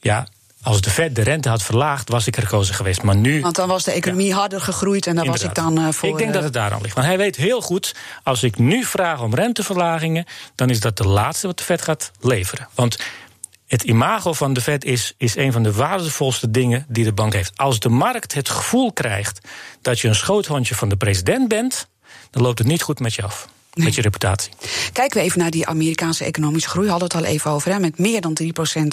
ja, 0.00 0.28
als 0.62 0.80
de 0.80 0.90
Fed 0.90 1.14
de 1.14 1.22
rente 1.22 1.48
had 1.48 1.62
verlaagd, 1.62 2.08
was 2.08 2.26
ik 2.26 2.34
herkozen 2.34 2.74
geweest. 2.74 3.02
Maar 3.02 3.16
nu. 3.16 3.40
Want 3.40 3.56
dan 3.56 3.68
was 3.68 3.84
de 3.84 3.92
economie 3.92 4.26
ja. 4.26 4.36
harder 4.36 4.60
gegroeid 4.60 5.06
en 5.06 5.16
daar 5.16 5.26
was 5.26 5.42
ik 5.42 5.54
dan 5.54 5.78
uh, 5.78 5.88
voor. 5.88 6.08
Ik 6.08 6.18
denk 6.18 6.32
dat 6.32 6.42
het 6.42 6.52
daaraan 6.52 6.80
ligt. 6.82 6.94
Want 6.94 7.06
hij 7.06 7.18
weet 7.18 7.36
heel 7.36 7.60
goed: 7.60 7.94
als 8.22 8.42
ik 8.42 8.58
nu 8.58 8.84
vraag 8.84 9.22
om 9.22 9.34
renteverlagingen, 9.34 10.24
dan 10.54 10.70
is 10.70 10.80
dat 10.80 10.96
de 10.96 11.06
laatste 11.06 11.46
wat 11.46 11.58
de 11.58 11.64
Fed 11.64 11.82
gaat 11.82 12.10
leveren. 12.20 12.68
Want 12.74 12.98
het 13.66 13.82
imago 13.82 14.32
van 14.32 14.52
de 14.52 14.60
Fed 14.60 14.84
is, 14.84 15.14
is 15.16 15.36
een 15.36 15.52
van 15.52 15.62
de 15.62 15.72
waardevolste 15.72 16.50
dingen 16.50 16.86
die 16.88 17.04
de 17.04 17.12
bank 17.12 17.32
heeft. 17.32 17.52
Als 17.56 17.80
de 17.80 17.88
markt 17.88 18.34
het 18.34 18.48
gevoel 18.48 18.92
krijgt 18.92 19.48
dat 19.82 20.00
je 20.00 20.08
een 20.08 20.14
schoothondje 20.14 20.74
van 20.74 20.88
de 20.88 20.96
president 20.96 21.48
bent, 21.48 21.88
dan 22.30 22.42
loopt 22.42 22.58
het 22.58 22.66
niet 22.66 22.82
goed 22.82 23.00
met 23.00 23.14
je 23.14 23.22
af. 23.22 23.48
Nee. 23.74 23.86
Met 23.86 23.94
je 23.94 24.02
reputatie. 24.02 24.52
Kijken 24.92 25.18
we 25.18 25.24
even 25.24 25.38
naar 25.38 25.50
die 25.50 25.66
Amerikaanse 25.66 26.24
economische 26.24 26.68
groei. 26.68 26.84
We 26.84 26.90
hadden 26.90 27.08
het 27.08 27.26
al 27.26 27.32
even 27.32 27.50
over. 27.50 27.72
Hè, 27.72 27.78
met 27.78 27.98
meer 27.98 28.20
dan 28.20 28.36
3% 28.42 28.46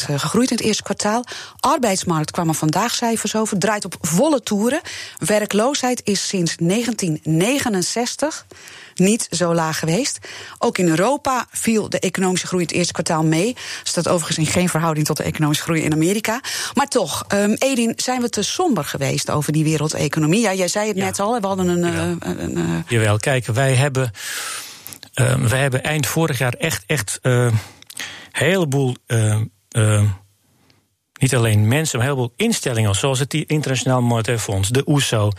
gegroeid 0.06 0.52
in 0.52 0.58
het 0.58 0.66
eerste 0.66 0.84
kwartaal. 0.84 1.24
Arbeidsmarkt 1.60 2.32
kwamen 2.32 2.56
vandaag 2.56 2.94
cijfers 2.94 3.36
over. 3.36 3.60
Draait 3.60 3.86
op 3.86 3.96
volle 4.02 4.42
toeren. 4.42 4.82
Werkloosheid 5.18 6.02
is 6.04 6.28
sinds 6.28 6.56
1969 6.56 8.46
niet 9.02 9.28
zo 9.30 9.54
laag 9.54 9.80
geweest. 9.80 10.20
Ook 10.58 10.78
in 10.78 10.88
Europa 10.88 11.46
viel 11.50 11.90
de 11.90 12.00
economische 12.00 12.48
groei 12.48 12.64
het 12.64 12.72
eerste 12.72 12.94
kwartaal 12.94 13.24
mee. 13.24 13.56
Staat 13.84 14.08
overigens 14.08 14.38
in 14.38 14.54
geen 14.54 14.70
verhouding 14.70 15.06
tot 15.06 15.18
de 15.18 15.24
economische 15.24 15.64
groei 15.64 15.82
in 15.82 15.94
Amerika. 15.94 16.42
Maar 16.74 16.88
toch, 16.88 17.26
um, 17.34 17.54
Edin, 17.54 17.94
zijn 17.96 18.22
we 18.22 18.30
te 18.30 18.44
somber 18.44 18.84
geweest 18.84 19.32
over 19.32 19.54
die 19.54 19.64
wereldeconomie? 19.64 20.42
Ja, 20.42 20.54
jij 20.54 20.68
zei 20.68 20.88
het 20.88 20.98
ja. 20.98 21.04
net 21.04 21.20
al, 21.20 21.40
we 21.42 21.48
hadden 21.48 21.68
een. 21.68 21.80
Jawel, 21.80 22.16
uh, 22.36 22.44
een, 22.44 22.58
uh, 22.58 22.64
Jawel 22.88 23.18
kijk, 23.18 23.46
wij 23.46 23.76
hebben, 23.76 24.12
uh, 25.16 25.36
wij 25.36 25.60
hebben 25.60 25.84
eind 25.84 26.08
vorig 26.08 26.38
jaar 26.38 26.54
echt, 26.54 26.84
echt 26.88 27.20
een 27.22 27.54
heleboel 28.32 28.96
niet 31.22 31.36
alleen 31.36 31.68
mensen, 31.68 32.00
maar 32.00 32.08
een 32.08 32.14
heleboel 32.14 32.34
instellingen, 32.36 32.96
zoals 32.96 33.20
het 33.20 33.34
Internationaal 33.34 34.02
Monetair 34.02 34.40
Fonds, 34.40 34.70
de 34.70 34.84
OESO, 34.86 35.28
e 35.28 35.32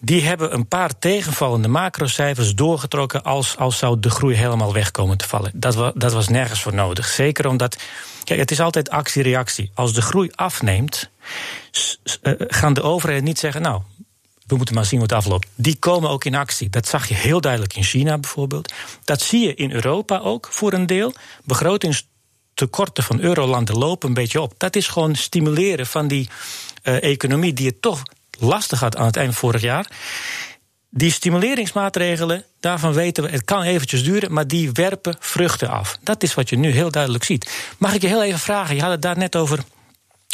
die 0.00 0.22
hebben 0.22 0.54
een 0.54 0.68
paar 0.68 0.98
tegenvallende 0.98 1.68
macrocijfers 1.68 2.54
doorgetrokken 2.54 3.22
als, 3.22 3.56
als 3.56 3.78
zou 3.78 4.00
de 4.00 4.10
groei 4.10 4.34
helemaal 4.34 4.72
wegkomen 4.72 5.16
te 5.16 5.28
vallen. 5.28 5.50
Dat, 5.54 5.74
wa, 5.74 5.92
dat 5.94 6.12
was 6.12 6.28
nergens 6.28 6.62
voor 6.62 6.74
nodig. 6.74 7.06
Zeker 7.06 7.48
omdat, 7.48 7.76
kijk, 8.24 8.40
het 8.40 8.50
is 8.50 8.60
altijd 8.60 8.90
actie-reactie. 8.90 9.70
Als 9.74 9.94
de 9.94 10.02
groei 10.02 10.30
afneemt, 10.34 11.10
uh, 12.22 12.32
gaan 12.38 12.74
de 12.74 12.82
overheden 12.82 13.24
niet 13.24 13.38
zeggen, 13.38 13.62
nou, 13.62 13.80
we 14.46 14.56
moeten 14.56 14.74
maar 14.74 14.84
zien 14.84 14.98
hoe 14.98 15.08
het 15.08 15.16
afloopt. 15.16 15.48
Die 15.54 15.76
komen 15.76 16.10
ook 16.10 16.24
in 16.24 16.34
actie. 16.34 16.70
Dat 16.70 16.88
zag 16.88 17.08
je 17.08 17.14
heel 17.14 17.40
duidelijk 17.40 17.76
in 17.76 17.82
China 17.82 18.18
bijvoorbeeld. 18.18 18.72
Dat 19.04 19.20
zie 19.22 19.46
je 19.46 19.54
in 19.54 19.72
Europa 19.72 20.18
ook 20.18 20.48
voor 20.50 20.72
een 20.72 20.86
deel. 20.86 21.12
Begrotingstekorten 22.54 23.04
van 23.04 23.20
eurolanden 23.20 23.78
lopen 23.78 24.08
een 24.08 24.14
beetje 24.14 24.40
op. 24.40 24.54
Dat 24.56 24.76
is 24.76 24.88
gewoon 24.88 25.14
stimuleren 25.14 25.86
van 25.86 26.08
die 26.08 26.28
uh, 26.82 27.02
economie 27.02 27.52
die 27.52 27.66
het 27.66 27.82
toch 27.82 28.02
lastig 28.38 28.80
had 28.80 28.96
aan 28.96 29.06
het 29.06 29.16
eind 29.16 29.34
vorig 29.34 29.60
jaar. 29.60 29.86
Die 30.90 31.10
stimuleringsmaatregelen, 31.10 32.44
daarvan 32.60 32.92
weten 32.92 33.24
we, 33.24 33.30
het 33.30 33.44
kan 33.44 33.62
eventjes 33.62 34.04
duren, 34.04 34.32
maar 34.32 34.46
die 34.46 34.72
werpen 34.72 35.16
vruchten 35.18 35.68
af. 35.68 35.98
Dat 36.02 36.22
is 36.22 36.34
wat 36.34 36.48
je 36.48 36.56
nu 36.56 36.70
heel 36.70 36.90
duidelijk 36.90 37.24
ziet. 37.24 37.50
Mag 37.78 37.94
ik 37.94 38.02
je 38.02 38.08
heel 38.08 38.22
even 38.22 38.38
vragen? 38.38 38.74
Je 38.74 38.82
had 38.82 38.90
het 38.90 39.02
daar 39.02 39.18
net 39.18 39.36
over 39.36 39.64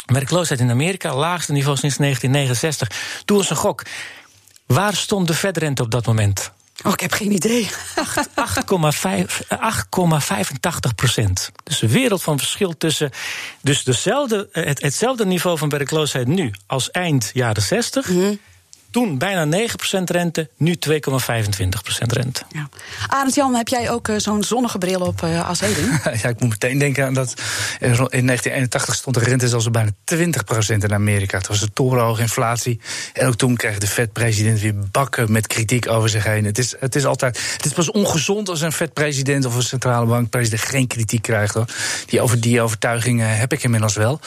werkloosheid 0.05 0.59
in 0.59 0.69
Amerika, 0.69 1.15
laagste 1.15 1.51
niveau 1.51 1.77
sinds 1.77 1.97
1969. 1.97 3.23
Doe 3.25 3.37
eens 3.37 3.49
een 3.49 3.55
gok. 3.55 3.83
Waar 4.65 4.95
stond 4.95 5.27
de 5.27 5.33
Fed-rente 5.33 5.83
op 5.83 5.91
dat 5.91 6.05
moment? 6.05 6.51
Oh, 6.83 6.91
ik 6.91 6.99
heb 6.99 7.11
geen 7.11 7.31
idee. 7.31 7.69
8,85 7.69 7.73
procent. 10.95 11.51
Dus 11.63 11.81
een 11.81 11.89
wereld 11.89 12.23
van 12.23 12.37
verschil 12.37 12.77
tussen. 12.77 13.11
Dus 13.61 13.83
dezelfde, 13.83 14.49
het, 14.51 14.81
hetzelfde 14.81 15.25
niveau 15.25 15.57
van 15.57 15.69
werkloosheid 15.69 16.27
nu 16.27 16.53
als 16.67 16.91
eind 16.91 17.31
jaren 17.33 17.63
60. 17.63 18.09
Toen 18.91 19.17
bijna 19.17 19.57
9% 19.99 20.03
rente, 20.03 20.49
nu 20.57 20.75
2,25% 20.89 20.97
rente. 22.07 22.41
Ja. 22.49 22.69
Arend 23.07 23.35
Jan, 23.35 23.55
heb 23.55 23.67
jij 23.67 23.91
ook 23.91 24.07
uh, 24.07 24.17
zo'n 24.17 24.43
zonnige 24.43 24.77
bril 24.77 24.99
op 24.99 25.21
uh, 25.21 25.47
als 25.47 25.59
Hedin? 25.59 25.99
ja, 26.21 26.29
ik 26.29 26.39
moet 26.39 26.49
meteen 26.49 26.77
denken 26.77 27.05
aan 27.05 27.13
dat 27.13 27.33
in 27.79 27.95
1981 27.95 28.95
stond 28.95 29.15
de 29.15 29.23
rente 29.23 29.47
zelfs 29.47 29.71
bijna 29.71 29.89
20% 30.15 30.17
in 30.65 30.93
Amerika. 30.93 31.37
Het 31.37 31.47
was 31.47 31.61
een 31.61 31.73
torenhoge 31.73 32.21
inflatie. 32.21 32.79
En 33.13 33.27
ook 33.27 33.35
toen 33.35 33.55
kreeg 33.55 33.77
de 33.77 33.87
Fed-president 33.87 34.59
weer 34.59 34.75
bakken 34.91 35.31
met 35.31 35.47
kritiek 35.47 35.89
over 35.89 36.09
zich 36.09 36.23
heen. 36.23 36.45
Het 36.45 36.57
is, 36.57 36.75
het 36.79 36.95
is 36.95 37.05
altijd, 37.05 37.39
het 37.55 37.65
is 37.65 37.73
pas 37.73 37.91
ongezond 37.91 38.49
als 38.49 38.61
een 38.61 38.71
Fed-president 38.71 39.45
of 39.45 39.55
een 39.55 39.63
centrale 39.63 40.05
bankpresident 40.05 40.61
geen 40.61 40.87
kritiek 40.87 41.21
krijgt. 41.21 41.53
Hoor. 41.53 41.65
Die, 42.05 42.21
over 42.21 42.41
die 42.41 42.61
overtuiging 42.61 43.21
heb 43.23 43.53
ik 43.53 43.63
inmiddels 43.63 43.95
wel. 43.95 44.19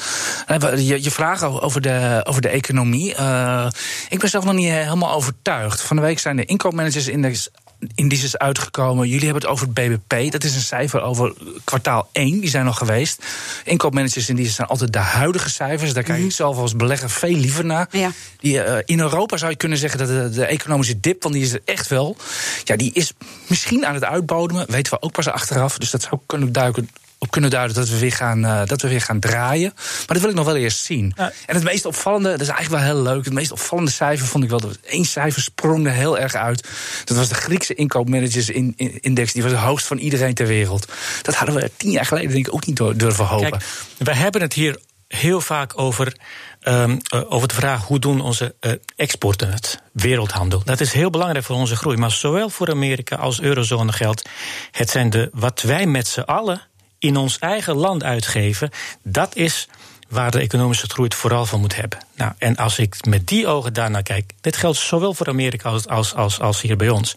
Je, 0.76 1.02
je 1.02 1.10
vraag 1.10 1.42
over 1.42 1.80
de, 1.80 2.20
over 2.24 2.42
de 2.42 2.48
economie. 2.48 3.14
Uh, 3.20 3.66
ik 4.08 4.18
ben 4.18 4.28
zelf 4.28 4.44
nog 4.44 4.53
niet 4.54 4.68
helemaal 4.68 5.12
overtuigd. 5.12 5.80
Van 5.80 5.96
de 5.96 6.02
week 6.02 6.18
zijn 6.18 6.36
de 6.36 6.44
inkoopmanagersindex 6.44 7.50
indices 7.94 8.38
uitgekomen. 8.38 9.08
Jullie 9.08 9.24
hebben 9.24 9.42
het 9.42 9.50
over 9.50 9.66
het 9.66 9.74
BBP. 9.74 10.32
Dat 10.32 10.44
is 10.44 10.54
een 10.54 10.60
cijfer 10.60 11.02
over 11.02 11.34
kwartaal 11.64 12.08
1. 12.12 12.40
Die 12.40 12.50
zijn 12.50 12.64
nog 12.64 12.78
geweest. 12.78 13.24
Inkoopmanagers 13.64 14.28
indices 14.28 14.54
zijn 14.54 14.68
altijd 14.68 14.92
de 14.92 14.98
huidige 14.98 15.50
cijfers. 15.50 15.92
Daar 15.92 16.02
kijk 16.02 16.22
ik 16.22 16.32
zelf 16.32 16.56
als 16.56 16.76
belegger 16.76 17.10
veel 17.10 17.36
liever 17.36 17.64
naar. 17.64 17.88
Ja. 17.90 18.10
Die, 18.38 18.54
uh, 18.54 18.76
in 18.84 19.00
Europa 19.00 19.36
zou 19.36 19.50
je 19.50 19.56
kunnen 19.56 19.78
zeggen 19.78 19.98
dat 19.98 20.08
de, 20.08 20.30
de, 20.30 20.44
economische 20.46 21.00
dip, 21.00 21.22
want 21.22 21.34
die 21.34 21.42
is 21.42 21.52
er 21.52 21.60
echt 21.64 21.88
wel. 21.88 22.16
Ja, 22.64 22.76
die 22.76 22.92
is 22.92 23.12
misschien 23.46 23.86
aan 23.86 23.94
het 23.94 24.04
uitbodemen. 24.04 24.70
Weten 24.70 24.92
we 24.92 25.02
ook 25.02 25.12
pas 25.12 25.28
achteraf. 25.28 25.78
Dus 25.78 25.90
dat 25.90 26.02
zou 26.02 26.20
kunnen 26.26 26.52
duiken 26.52 26.88
op 27.18 27.30
kunnen 27.30 27.50
duiden 27.50 27.76
dat 27.76 27.88
we 27.88 27.98
weer 27.98 28.12
gaan, 28.12 28.44
uh, 28.44 28.66
dat 28.66 28.82
we 28.82 28.88
weer 28.88 29.00
gaan 29.00 29.20
draaien. 29.20 29.72
Maar 29.74 30.06
dat 30.06 30.20
wil 30.20 30.28
ik 30.28 30.34
nog 30.34 30.46
wel 30.46 30.56
eerst 30.56 30.84
zien. 30.84 31.12
Ja. 31.16 31.32
En 31.46 31.54
het 31.54 31.64
meest 31.64 31.84
opvallende, 31.84 32.30
dat 32.30 32.40
is 32.40 32.48
eigenlijk 32.48 32.82
wel 32.82 32.92
heel 32.92 33.02
leuk. 33.02 33.24
Het 33.24 33.34
meest 33.34 33.52
opvallende 33.52 33.90
cijfer 33.90 34.26
vond 34.26 34.44
ik 34.44 34.50
wel. 34.50 34.60
Dat 34.60 34.78
één 34.86 35.04
cijfer 35.04 35.42
sprong 35.42 35.86
er 35.86 35.92
heel 35.92 36.18
erg 36.18 36.34
uit. 36.34 36.68
Dat 37.04 37.16
was 37.16 37.28
de 37.28 37.34
Griekse 37.34 37.74
inkoopmanagersindex. 37.74 39.32
Die 39.32 39.42
was 39.42 39.52
de 39.52 39.58
hoogst 39.58 39.86
van 39.86 39.98
iedereen 39.98 40.34
ter 40.34 40.46
wereld. 40.46 40.92
Dat 41.22 41.34
hadden 41.34 41.54
we 41.54 41.70
tien 41.76 41.90
jaar 41.90 42.06
geleden 42.06 42.30
denk 42.30 42.46
ik 42.46 42.54
ook 42.54 42.66
niet 42.66 42.76
durven 42.76 43.24
hopen. 43.24 43.50
Kijk, 43.50 43.62
we 43.98 44.14
hebben 44.14 44.40
het 44.40 44.52
hier 44.52 44.78
heel 45.08 45.40
vaak 45.40 45.78
over, 45.78 46.16
um, 46.62 47.00
over 47.28 47.48
de 47.48 47.54
vraag 47.54 47.86
hoe 47.86 47.98
doen 47.98 48.20
onze 48.20 48.54
uh, 48.60 48.72
exporten 48.96 49.52
het, 49.52 49.82
wereldhandel. 49.92 50.62
Dat 50.64 50.80
is 50.80 50.92
heel 50.92 51.10
belangrijk 51.10 51.44
voor 51.44 51.56
onze 51.56 51.76
groei. 51.76 51.96
Maar 51.96 52.10
zowel 52.10 52.48
voor 52.48 52.70
Amerika 52.70 53.16
als 53.16 53.40
eurozone 53.40 53.92
geldt. 53.92 54.28
Het 54.70 54.90
zijn 54.90 55.10
de, 55.10 55.30
wat 55.32 55.62
wij 55.62 55.86
met 55.86 56.08
z'n 56.08 56.20
allen 56.20 56.62
in 57.04 57.16
ons 57.16 57.38
eigen 57.38 57.74
land 57.74 58.02
uitgeven, 58.02 58.70
dat 59.02 59.36
is 59.36 59.68
waar 60.08 60.30
de 60.30 60.40
economische 60.40 60.86
groei 60.86 61.08
het 61.08 61.16
vooral 61.16 61.46
van 61.46 61.60
moet 61.60 61.76
hebben. 61.76 61.98
Nou, 62.16 62.32
en 62.38 62.56
als 62.56 62.78
ik 62.78 63.04
met 63.06 63.26
die 63.26 63.46
ogen 63.46 63.72
daarnaar 63.72 64.02
kijk, 64.02 64.32
dit 64.40 64.56
geldt 64.56 64.78
zowel 64.78 65.14
voor 65.14 65.28
Amerika 65.28 65.68
als, 65.68 65.86
als, 65.86 66.14
als, 66.14 66.40
als 66.40 66.60
hier 66.60 66.76
bij 66.76 66.88
ons. 66.88 67.16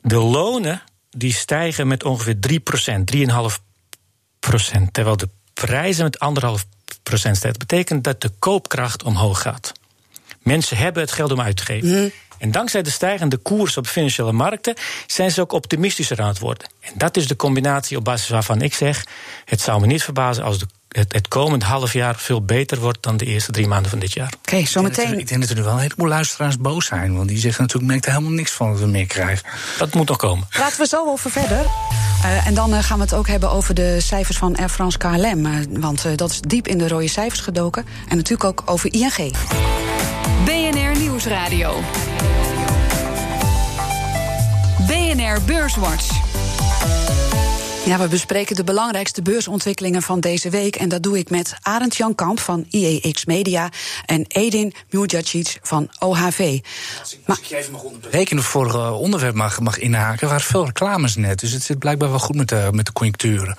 De 0.00 0.16
lonen 0.16 0.82
die 1.10 1.32
stijgen 1.32 1.86
met 1.86 2.04
ongeveer 2.04 2.36
3% 2.48 2.50
3,5% 3.14 4.90
terwijl 4.92 5.16
de 5.16 5.28
prijzen 5.54 6.04
met 6.04 6.18
1,5% 6.42 6.60
stijgen. 7.02 7.40
Dat 7.40 7.58
betekent 7.58 8.04
dat 8.04 8.20
de 8.20 8.30
koopkracht 8.38 9.02
omhoog 9.02 9.40
gaat. 9.40 9.72
Mensen 10.42 10.76
hebben 10.76 11.02
het 11.02 11.12
geld 11.12 11.32
om 11.32 11.40
uit 11.40 11.56
te 11.56 11.64
geven. 11.64 12.12
En 12.38 12.50
dankzij 12.50 12.82
de 12.82 12.90
stijgende 12.90 13.36
koers 13.36 13.76
op 13.76 13.86
financiële 13.86 14.32
markten 14.32 14.74
zijn 15.06 15.30
ze 15.30 15.40
ook 15.40 15.52
optimistischer 15.52 16.20
aan 16.20 16.28
het 16.28 16.38
worden. 16.38 16.68
En 16.80 16.92
dat 16.94 17.16
is 17.16 17.28
de 17.28 17.36
combinatie 17.36 17.96
op 17.96 18.04
basis 18.04 18.28
waarvan 18.28 18.62
ik 18.62 18.74
zeg: 18.74 19.06
het 19.44 19.60
zou 19.60 19.80
me 19.80 19.86
niet 19.86 20.02
verbazen 20.02 20.44
als 20.44 20.58
de 20.58 20.66
het, 20.96 21.12
het 21.12 21.28
komend 21.28 21.62
half 21.62 21.92
jaar 21.92 22.16
veel 22.16 22.42
beter 22.42 22.78
wordt 22.78 23.02
dan 23.02 23.16
de 23.16 23.24
eerste 23.24 23.52
drie 23.52 23.66
maanden 23.66 23.90
van 23.90 23.98
dit 23.98 24.12
jaar. 24.12 24.26
Oké, 24.26 24.36
okay, 24.36 24.66
zometeen. 24.66 25.18
Ik 25.18 25.28
denk 25.28 25.40
dat 25.40 25.50
er 25.50 25.56
nu 25.56 25.62
wel 25.62 25.72
een 25.72 25.78
heleboel 25.78 26.08
luisteraars 26.08 26.58
boos 26.58 26.86
zijn. 26.86 27.16
Want 27.16 27.28
die 27.28 27.38
zeggen 27.38 27.62
natuurlijk, 27.62 27.90
merkt 27.90 28.06
er 28.06 28.12
helemaal 28.12 28.32
niks 28.32 28.52
van 28.52 28.70
dat 28.70 28.80
we 28.80 28.86
meer 28.86 29.06
krijgen. 29.06 29.48
Dat 29.78 29.94
moet 29.94 30.08
nog 30.08 30.16
komen. 30.16 30.46
Laten 30.58 30.78
we 30.78 30.86
zo 30.86 31.06
over 31.06 31.30
verder. 31.30 31.64
Uh, 32.24 32.46
en 32.46 32.54
dan 32.54 32.74
uh, 32.74 32.78
gaan 32.82 32.98
we 32.98 33.04
het 33.04 33.14
ook 33.14 33.26
hebben 33.26 33.50
over 33.50 33.74
de 33.74 34.00
cijfers 34.00 34.36
van 34.36 34.56
Air 34.56 34.68
France 34.68 34.98
KLM. 34.98 35.46
Uh, 35.46 35.58
want 35.70 36.18
dat 36.18 36.30
is 36.30 36.40
diep 36.40 36.68
in 36.68 36.78
de 36.78 36.88
rode 36.88 37.08
cijfers 37.08 37.40
gedoken. 37.40 37.86
En 38.08 38.16
natuurlijk 38.16 38.44
ook 38.44 38.62
over 38.66 38.92
ING. 38.92 39.34
Nieuwsradio. 41.26 41.82
BNR 44.86 45.40
Beurswatch. 45.46 46.45
Ja, 47.86 47.98
we 47.98 48.08
bespreken 48.08 48.56
de 48.56 48.64
belangrijkste 48.64 49.22
beursontwikkelingen 49.22 50.02
van 50.02 50.20
deze 50.20 50.50
week. 50.50 50.76
En 50.76 50.88
dat 50.88 51.02
doe 51.02 51.18
ik 51.18 51.30
met 51.30 51.54
Arend 51.62 51.96
Jan 51.96 52.14
Kamp 52.14 52.40
van 52.40 52.66
IEX 52.70 53.24
Media 53.24 53.68
en 54.06 54.24
Edin 54.28 54.74
Mujacic 54.90 55.58
van 55.62 55.88
OHV. 55.98 56.58
Als 57.00 57.12
ik, 57.12 57.20
als 57.26 57.38
ik 57.38 57.44
je 57.44 57.56
even 57.56 57.72
mag 57.72 57.82
onderbreken 57.82 58.42
voor 58.42 58.70
vorige 58.70 58.92
onderwerp 58.92 59.34
mag, 59.34 59.60
mag 59.60 59.78
inhaken, 59.78 60.20
er 60.20 60.28
waren 60.28 60.44
veel 60.46 60.64
reclames 60.64 61.16
net. 61.16 61.38
Dus 61.40 61.52
het 61.52 61.62
zit 61.62 61.78
blijkbaar 61.78 62.08
wel 62.08 62.18
goed 62.18 62.36
met 62.36 62.48
de, 62.48 62.68
met 62.72 62.86
de 62.86 62.92
conjuncturen. 62.92 63.56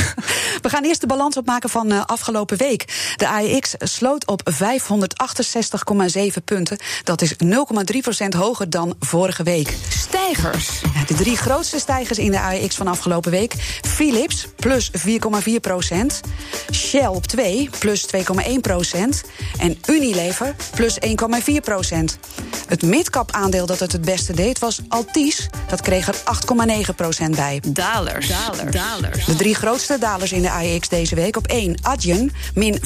we 0.62 0.68
gaan 0.68 0.84
eerst 0.84 1.00
de 1.00 1.06
balans 1.06 1.36
opmaken 1.36 1.70
van 1.70 1.92
uh, 1.92 2.04
afgelopen 2.04 2.56
week. 2.56 3.12
De 3.16 3.28
AEX 3.28 3.74
sloot 3.78 4.26
op 4.26 4.50
568,7 4.50 4.58
punten. 6.44 6.78
Dat 7.04 7.22
is 7.22 7.32
0,3% 7.32 7.38
hoger 8.36 8.70
dan 8.70 8.96
vorige 9.00 9.42
week. 9.42 9.74
Stijgers. 9.88 10.80
Ja, 10.94 11.04
de 11.06 11.14
drie 11.14 11.36
grootste 11.36 11.78
stijgers 11.78 12.18
in 12.18 12.30
de 12.30 12.40
AEX 12.40 12.76
van 12.76 12.86
afgelopen 12.86 13.30
week 13.30 13.54
Philips 13.80 14.46
plus 14.56 14.90
4,4 14.90 15.60
procent. 15.60 16.20
Shell 16.72 17.06
op 17.06 17.26
2 17.26 17.70
plus 17.78 18.06
2,1 18.16 18.22
procent. 18.60 19.22
En 19.58 19.78
Unilever 19.86 20.54
plus 20.74 20.98
1,4 21.06 21.54
procent. 21.64 22.18
Het 22.68 22.82
midcap 22.82 23.30
aandeel 23.30 23.66
dat 23.66 23.80
het 23.80 23.92
het 23.92 24.04
beste 24.04 24.32
deed 24.32 24.58
was 24.58 24.80
Altis. 24.88 25.48
Dat 25.68 25.80
kreeg 25.80 26.08
er 26.08 26.14
8,9 26.14 26.94
procent 26.96 27.36
bij. 27.36 27.62
Dalers. 27.68 28.28
Dalers. 28.28 28.70
Dalers. 28.70 29.24
De 29.24 29.34
drie 29.34 29.54
grootste 29.54 29.98
dalers 29.98 30.32
in 30.32 30.42
de 30.42 30.50
AEX 30.50 30.88
deze 30.88 31.14
week. 31.14 31.36
Op 31.36 31.46
1 31.46 31.76
Adyen, 31.82 32.32
min 32.54 32.78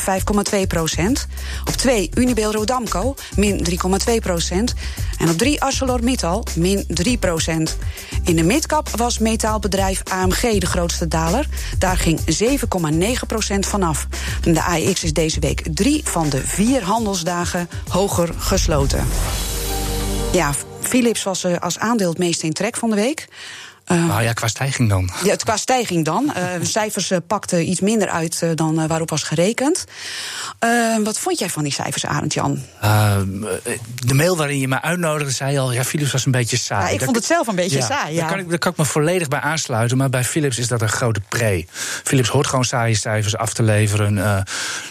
5,2 0.54 0.66
procent. 0.68 1.26
Op 1.64 1.76
2 1.76 2.10
Unibail 2.14 2.52
Rodamco, 2.52 3.14
min 3.36 3.66
3,2 4.08 4.14
procent. 4.20 4.74
En 5.18 5.28
op 5.28 5.38
3 5.38 5.62
ArcelorMittal, 5.62 6.44
min 6.56 6.84
3 6.88 7.18
procent. 7.18 7.76
In 8.24 8.36
de 8.36 8.42
midcap 8.42 8.88
was 8.96 9.18
metaalbedrijf 9.18 10.02
AMG 10.04 10.59
de 10.60 10.66
grootste 10.66 11.08
daler. 11.08 11.46
Daar 11.78 11.96
ging 11.96 12.20
7,9% 12.20 13.58
vanaf. 13.58 14.06
De 14.42 14.62
AEX 14.62 15.04
is 15.04 15.12
deze 15.12 15.40
week 15.40 15.62
drie 15.74 16.00
van 16.04 16.28
de 16.28 16.42
vier 16.44 16.82
handelsdagen 16.82 17.68
hoger 17.88 18.34
gesloten. 18.36 19.06
Ja, 20.32 20.54
Philips 20.80 21.22
was 21.22 21.44
eh, 21.44 21.58
als 21.58 21.78
aandeel 21.78 22.08
het 22.08 22.18
meest 22.18 22.42
in 22.42 22.52
trek 22.52 22.76
van 22.76 22.90
de 22.90 22.96
week. 22.96 23.28
Uh, 23.90 24.06
nou 24.06 24.22
ja, 24.22 24.32
qua 24.32 24.48
stijging 24.48 24.88
dan. 24.88 25.10
Ja, 25.24 25.36
qua 25.36 25.56
stijging 25.56 26.04
dan. 26.04 26.32
Uh, 26.36 26.64
cijfers 26.78 27.10
uh, 27.10 27.18
pakten 27.26 27.68
iets 27.68 27.80
minder 27.80 28.08
uit 28.08 28.42
dan 28.54 28.86
waarop 28.86 29.10
was 29.10 29.22
gerekend. 29.22 29.84
wat 31.04 31.18
vond 31.18 31.38
jij 31.38 31.50
van 31.50 31.62
die 31.62 31.72
cijfers, 31.72 32.06
Arend 32.06 32.34
Jan? 32.34 32.62
de 33.94 34.14
mail 34.14 34.36
waarin 34.36 34.58
je 34.58 34.68
me 34.68 34.82
uitnodigde 34.82 35.32
zei 35.32 35.58
al, 35.58 35.72
ja, 35.72 35.84
Philips 35.84 36.12
was 36.12 36.26
een 36.26 36.32
beetje 36.32 36.56
saai. 36.56 36.80
Ja, 36.80 36.88
ik 36.88 36.96
daar, 36.96 37.04
vond 37.04 37.16
het 37.16 37.26
zelf 37.26 37.46
een 37.46 37.54
beetje 37.54 37.78
ja, 37.78 37.86
saai. 37.86 38.14
Ja. 38.14 38.20
Daar, 38.20 38.30
kan 38.30 38.38
ik, 38.38 38.48
daar 38.48 38.58
kan 38.58 38.72
ik 38.72 38.78
me 38.78 38.84
volledig 38.84 39.28
bij 39.28 39.40
aansluiten. 39.40 39.96
Maar 39.96 40.10
bij 40.10 40.24
Philips 40.24 40.58
is 40.58 40.68
dat 40.68 40.82
een 40.82 40.88
grote 40.88 41.20
pre. 41.28 41.64
Philips 42.04 42.28
hoort 42.28 42.46
gewoon 42.46 42.64
saaie 42.64 42.94
cijfers 42.94 43.36
af 43.36 43.52
te 43.52 43.62
leveren. 43.62 44.14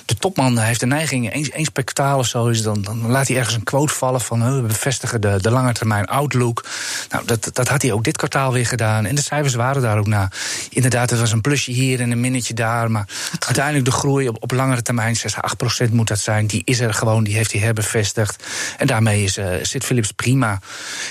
de 0.06 0.16
topman 0.20 0.58
heeft 0.58 0.80
de 0.80 0.86
neiging, 0.86 1.34
eens, 1.34 1.52
eens 1.52 1.70
per 1.70 1.84
kwartaal 1.84 2.20
of 2.20 2.28
zo, 2.28 2.48
is 2.48 2.62
dan, 2.62 2.82
dan 2.82 3.08
laat 3.08 3.28
hij 3.28 3.38
ergens 3.38 3.56
een 3.56 3.64
quote 3.64 3.94
vallen 3.94 4.22
van 4.22 4.56
we 4.56 4.62
bevestigen 4.62 5.22
de, 5.22 5.38
de 5.42 5.52
lange 5.52 5.74
termijn 5.74 6.06
outlook. 6.06 6.66
Nou, 7.10 7.26
dat, 7.26 7.50
dat 7.54 7.68
had 7.68 7.82
hij 7.82 7.92
ook 7.92 8.04
dit 8.04 8.18
kwartaal 8.18 8.54
weer 8.54 8.66
gedaan. 8.66 8.89
En 8.98 9.16
de 9.16 9.22
cijfers 9.22 9.54
waren 9.54 9.82
daar 9.82 9.98
ook 9.98 10.08
na. 10.08 10.32
Inderdaad, 10.70 11.10
het 11.10 11.20
was 11.20 11.32
een 11.32 11.42
plusje 11.42 11.72
hier 11.72 12.02
en 12.02 12.12
een 12.12 12.20
minnetje 12.20 12.54
daar. 12.54 12.92
Maar 12.92 13.08
uiteindelijk 13.40 13.86
de 13.86 13.92
groei 13.92 14.28
op, 14.28 14.38
op 14.40 14.52
langere 14.52 14.82
termijn, 14.82 15.16
6 15.16 15.36
8 15.36 15.58
procent 15.58 15.94
moet 15.94 16.08
dat 16.08 16.20
zijn. 16.20 16.48
Die 16.48 16.62
is 16.66 16.80
er 16.80 16.94
gewoon, 16.94 17.24
die 17.24 17.36
heeft 17.36 17.52
hij 17.52 17.62
herbevestigd. 17.62 18.44
En 18.78 18.88
daarmee 18.88 19.24
is, 19.24 19.38
uh, 19.38 19.48
zit 19.62 19.84
Philips 19.84 20.12
prima. 20.12 20.60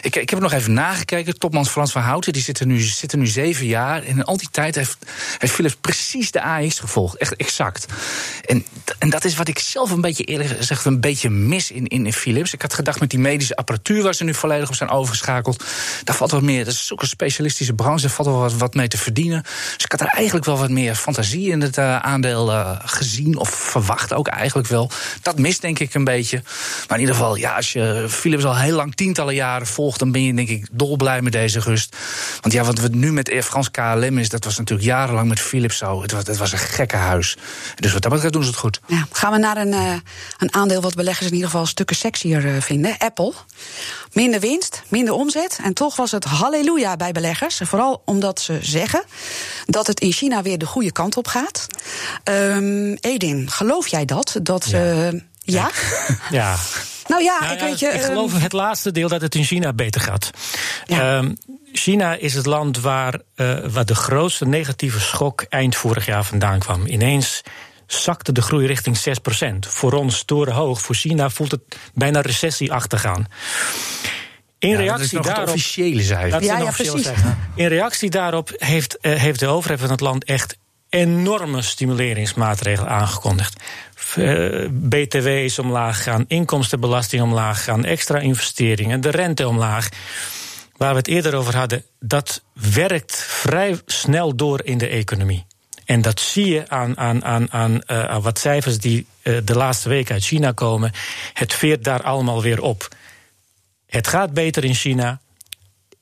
Ik, 0.02 0.16
ik 0.16 0.30
heb 0.30 0.40
nog 0.40 0.52
even 0.52 0.72
nagekeken. 0.72 1.38
Topman 1.38 1.66
Frans 1.66 1.92
van 1.92 2.02
Houten, 2.02 2.32
die 2.32 2.42
zit 2.42 2.60
er 2.60 2.66
nu, 2.66 2.80
zit 2.80 3.12
er 3.12 3.18
nu 3.18 3.26
zeven 3.26 3.66
jaar. 3.66 4.02
En 4.02 4.16
in 4.16 4.24
al 4.24 4.36
die 4.36 4.48
tijd 4.50 4.74
heeft, 4.74 4.96
heeft 5.38 5.52
Philips 5.52 5.76
precies 5.80 6.30
de 6.30 6.42
AX 6.42 6.78
gevolgd. 6.78 7.16
Echt 7.16 7.36
exact. 7.36 7.86
En, 8.44 8.64
en 8.98 9.10
dat 9.10 9.24
is 9.24 9.36
wat 9.36 9.48
ik 9.48 9.58
zelf 9.58 9.90
een 9.90 10.00
beetje 10.00 10.24
eerlijk 10.24 10.48
gezegd 10.48 10.84
een 10.84 11.00
beetje 11.00 11.30
mis 11.30 11.70
in, 11.70 11.86
in, 11.86 12.06
in 12.06 12.12
Philips. 12.12 12.52
Ik 12.52 12.62
had 12.62 12.74
gedacht 12.74 13.00
met 13.00 13.10
die 13.10 13.18
medische 13.18 13.56
apparatuur 13.56 14.02
waar 14.02 14.14
ze 14.14 14.24
nu 14.24 14.34
volledig 14.34 14.68
op 14.68 14.74
zijn 14.74 14.90
overgeschakeld. 14.90 15.64
Daar 16.04 16.16
valt 16.16 16.30
wat 16.30 16.42
meer. 16.42 16.64
Dat 16.64 16.74
is 16.74 16.92
ook 16.92 17.02
een 17.02 17.08
specialistische 17.68 17.74
branche. 17.74 18.08
Valt 18.08 18.28
wel 18.28 18.38
wat, 18.38 18.52
wat 18.52 18.74
mee 18.74 18.88
te 18.88 18.98
verdienen. 18.98 19.42
Dus 19.42 19.84
ik 19.84 19.90
had 19.90 20.00
er 20.00 20.06
eigenlijk 20.06 20.46
wel 20.46 20.58
wat 20.58 20.70
meer 20.70 20.94
fantasie 20.94 21.50
in 21.50 21.60
het 21.60 21.78
uh, 21.78 21.96
aandeel 21.96 22.50
uh, 22.50 22.70
gezien. 22.84 23.38
Of 23.38 23.48
verwacht 23.48 24.12
ook 24.12 24.28
eigenlijk 24.28 24.68
wel. 24.68 24.90
Dat 25.22 25.38
mist 25.38 25.60
denk 25.60 25.78
ik 25.78 25.94
een 25.94 26.04
beetje. 26.04 26.42
Maar 26.88 26.96
in 26.96 27.00
ieder 27.00 27.14
geval, 27.14 27.36
ja, 27.36 27.56
als 27.56 27.72
je 27.72 28.06
Philips 28.08 28.44
al 28.44 28.56
heel 28.56 28.76
lang 28.76 28.94
tientallen 28.94 29.34
jaren 29.34 29.66
volgt. 29.66 29.98
dan 29.98 30.12
ben 30.12 30.22
je 30.22 30.34
denk 30.34 30.48
ik 30.48 30.66
dolblij 30.70 31.22
met 31.22 31.32
deze 31.32 31.60
rust. 31.60 31.96
Want 32.40 32.54
ja, 32.54 32.64
wat 32.64 32.78
we 32.78 32.88
nu 32.88 33.12
met 33.12 33.30
Air 33.30 33.42
France 33.42 33.70
KLM 33.70 34.18
is. 34.18 34.28
dat 34.28 34.44
was 34.44 34.58
natuurlijk 34.58 34.88
jarenlang 34.88 35.28
met 35.28 35.40
Philips 35.40 35.76
zo. 35.76 36.02
Het 36.02 36.12
was, 36.12 36.26
het 36.26 36.36
was 36.36 36.52
een 36.52 36.58
gekke 36.58 36.96
huis. 36.96 37.36
Dus 37.74 37.92
wat 37.92 38.02
dat 38.02 38.12
betreft 38.12 38.32
doen 38.32 38.42
ze 38.42 38.48
het 38.48 38.58
goed. 38.58 38.80
Gaan 39.12 39.32
we 39.32 39.38
naar 39.38 39.56
een, 39.56 39.72
uh, 39.72 39.92
een 40.38 40.54
aandeel 40.54 40.80
wat 40.80 40.94
beleggers 40.94 41.26
in 41.26 41.34
ieder 41.34 41.50
geval 41.50 41.66
stukken 41.66 41.96
sexier 41.96 42.62
vinden. 42.62 42.98
Apple. 42.98 43.32
Minder 44.12 44.40
winst, 44.40 44.82
minder 44.88 45.14
omzet. 45.14 45.58
En 45.62 45.74
toch 45.74 45.96
was 45.96 46.10
het 46.10 46.24
halleluja 46.24 46.96
bij 46.96 47.12
beleggers. 47.12 47.47
Vooral 47.56 48.02
omdat 48.04 48.40
ze 48.40 48.58
zeggen 48.62 49.02
dat 49.66 49.86
het 49.86 50.00
in 50.00 50.12
China 50.12 50.42
weer 50.42 50.58
de 50.58 50.66
goede 50.66 50.92
kant 50.92 51.16
op 51.16 51.26
gaat. 51.26 51.66
Um, 52.24 52.94
Edin, 53.00 53.50
geloof 53.50 53.88
jij 53.88 54.04
dat? 54.04 54.38
Dat 54.42 54.68
ja. 54.68 55.10
Uh, 55.12 55.20
ja? 55.40 55.70
ja. 56.30 56.56
Nou 57.06 57.22
ja, 57.22 57.38
nou 57.40 57.52
ik 57.52 57.60
ja, 57.60 57.66
weet 57.66 57.78
je. 57.78 57.86
Ik 57.86 58.02
geloof 58.02 58.34
um, 58.34 58.40
het 58.40 58.52
laatste 58.52 58.92
deel 58.92 59.08
dat 59.08 59.20
het 59.20 59.34
in 59.34 59.44
China 59.44 59.72
beter 59.72 60.00
gaat. 60.00 60.30
Ja. 60.84 61.16
Um, 61.16 61.36
China 61.72 62.14
is 62.14 62.34
het 62.34 62.46
land 62.46 62.80
waar, 62.80 63.20
uh, 63.36 63.58
waar 63.66 63.84
de 63.84 63.94
grootste 63.94 64.46
negatieve 64.46 65.00
schok 65.00 65.42
eind 65.42 65.76
vorig 65.76 66.06
jaar 66.06 66.24
vandaan 66.24 66.58
kwam. 66.58 66.86
Ineens 66.86 67.42
zakte 67.86 68.32
de 68.32 68.42
groei 68.42 68.66
richting 68.66 68.98
6%. 68.98 69.68
Voor 69.68 69.92
ons 69.92 70.22
torenhoog, 70.22 70.80
voor 70.80 70.94
China 70.94 71.30
voelt 71.30 71.50
het 71.50 71.60
bijna 71.94 72.20
recessieachtig 72.20 73.04
aan. 73.04 73.26
In 74.58 74.68
ja, 74.68 74.76
reactie 74.76 75.16
dat 75.16 75.26
is 75.26 75.32
daarop. 75.32 75.54
Officiële 75.54 76.02
cijfer. 76.02 76.30
Dat 76.30 76.44
Ja, 76.44 76.58
ja, 76.58 76.70
precies. 76.70 77.08
In 77.54 77.66
reactie 77.66 78.10
daarop 78.10 78.50
heeft, 78.56 78.98
uh, 79.00 79.14
heeft 79.14 79.40
de 79.40 79.46
overheid 79.46 79.80
van 79.80 79.90
het 79.90 80.00
land 80.00 80.24
echt 80.24 80.56
enorme 80.88 81.62
stimuleringsmaatregelen 81.62 82.90
aangekondigd. 82.90 83.62
Uh, 84.16 84.68
BTW 84.70 85.26
is 85.26 85.58
omlaag 85.58 85.96
gegaan, 85.96 86.24
inkomstenbelasting 86.28 87.22
omlaag 87.22 87.58
gegaan, 87.58 87.84
extra 87.84 88.18
investeringen, 88.18 89.00
de 89.00 89.10
rente 89.10 89.48
omlaag. 89.48 89.88
Waar 90.76 90.90
we 90.90 90.96
het 90.96 91.08
eerder 91.08 91.34
over 91.34 91.56
hadden, 91.56 91.84
dat 92.00 92.42
werkt 92.74 93.24
vrij 93.28 93.80
snel 93.86 94.36
door 94.36 94.64
in 94.64 94.78
de 94.78 94.88
economie. 94.88 95.46
En 95.84 96.02
dat 96.02 96.20
zie 96.20 96.46
je 96.46 96.68
aan, 96.68 96.98
aan, 96.98 97.24
aan, 97.24 97.52
aan, 97.52 97.72
uh, 97.72 98.04
aan 98.04 98.22
wat 98.22 98.38
cijfers 98.38 98.78
die 98.78 99.06
uh, 99.22 99.38
de 99.44 99.54
laatste 99.54 99.88
week 99.88 100.10
uit 100.10 100.24
China 100.24 100.52
komen. 100.52 100.92
Het 101.32 101.52
veert 101.54 101.84
daar 101.84 102.02
allemaal 102.02 102.42
weer 102.42 102.62
op. 102.62 102.88
Het 103.88 104.06
gaat 104.06 104.32
beter 104.32 104.64
in 104.64 104.74
China. 104.74 105.20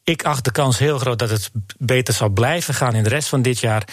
Ik 0.05 0.25
acht 0.25 0.45
de 0.45 0.53
kans 0.53 0.79
heel 0.79 0.99
groot 0.99 1.19
dat 1.19 1.31
het 1.31 1.51
beter 1.79 2.15
zal 2.15 2.29
blijven 2.29 2.75
gaan 2.75 2.95
in 2.95 3.03
de 3.03 3.09
rest 3.09 3.29
van 3.29 3.43
dit 3.43 3.59
jaar. 3.59 3.89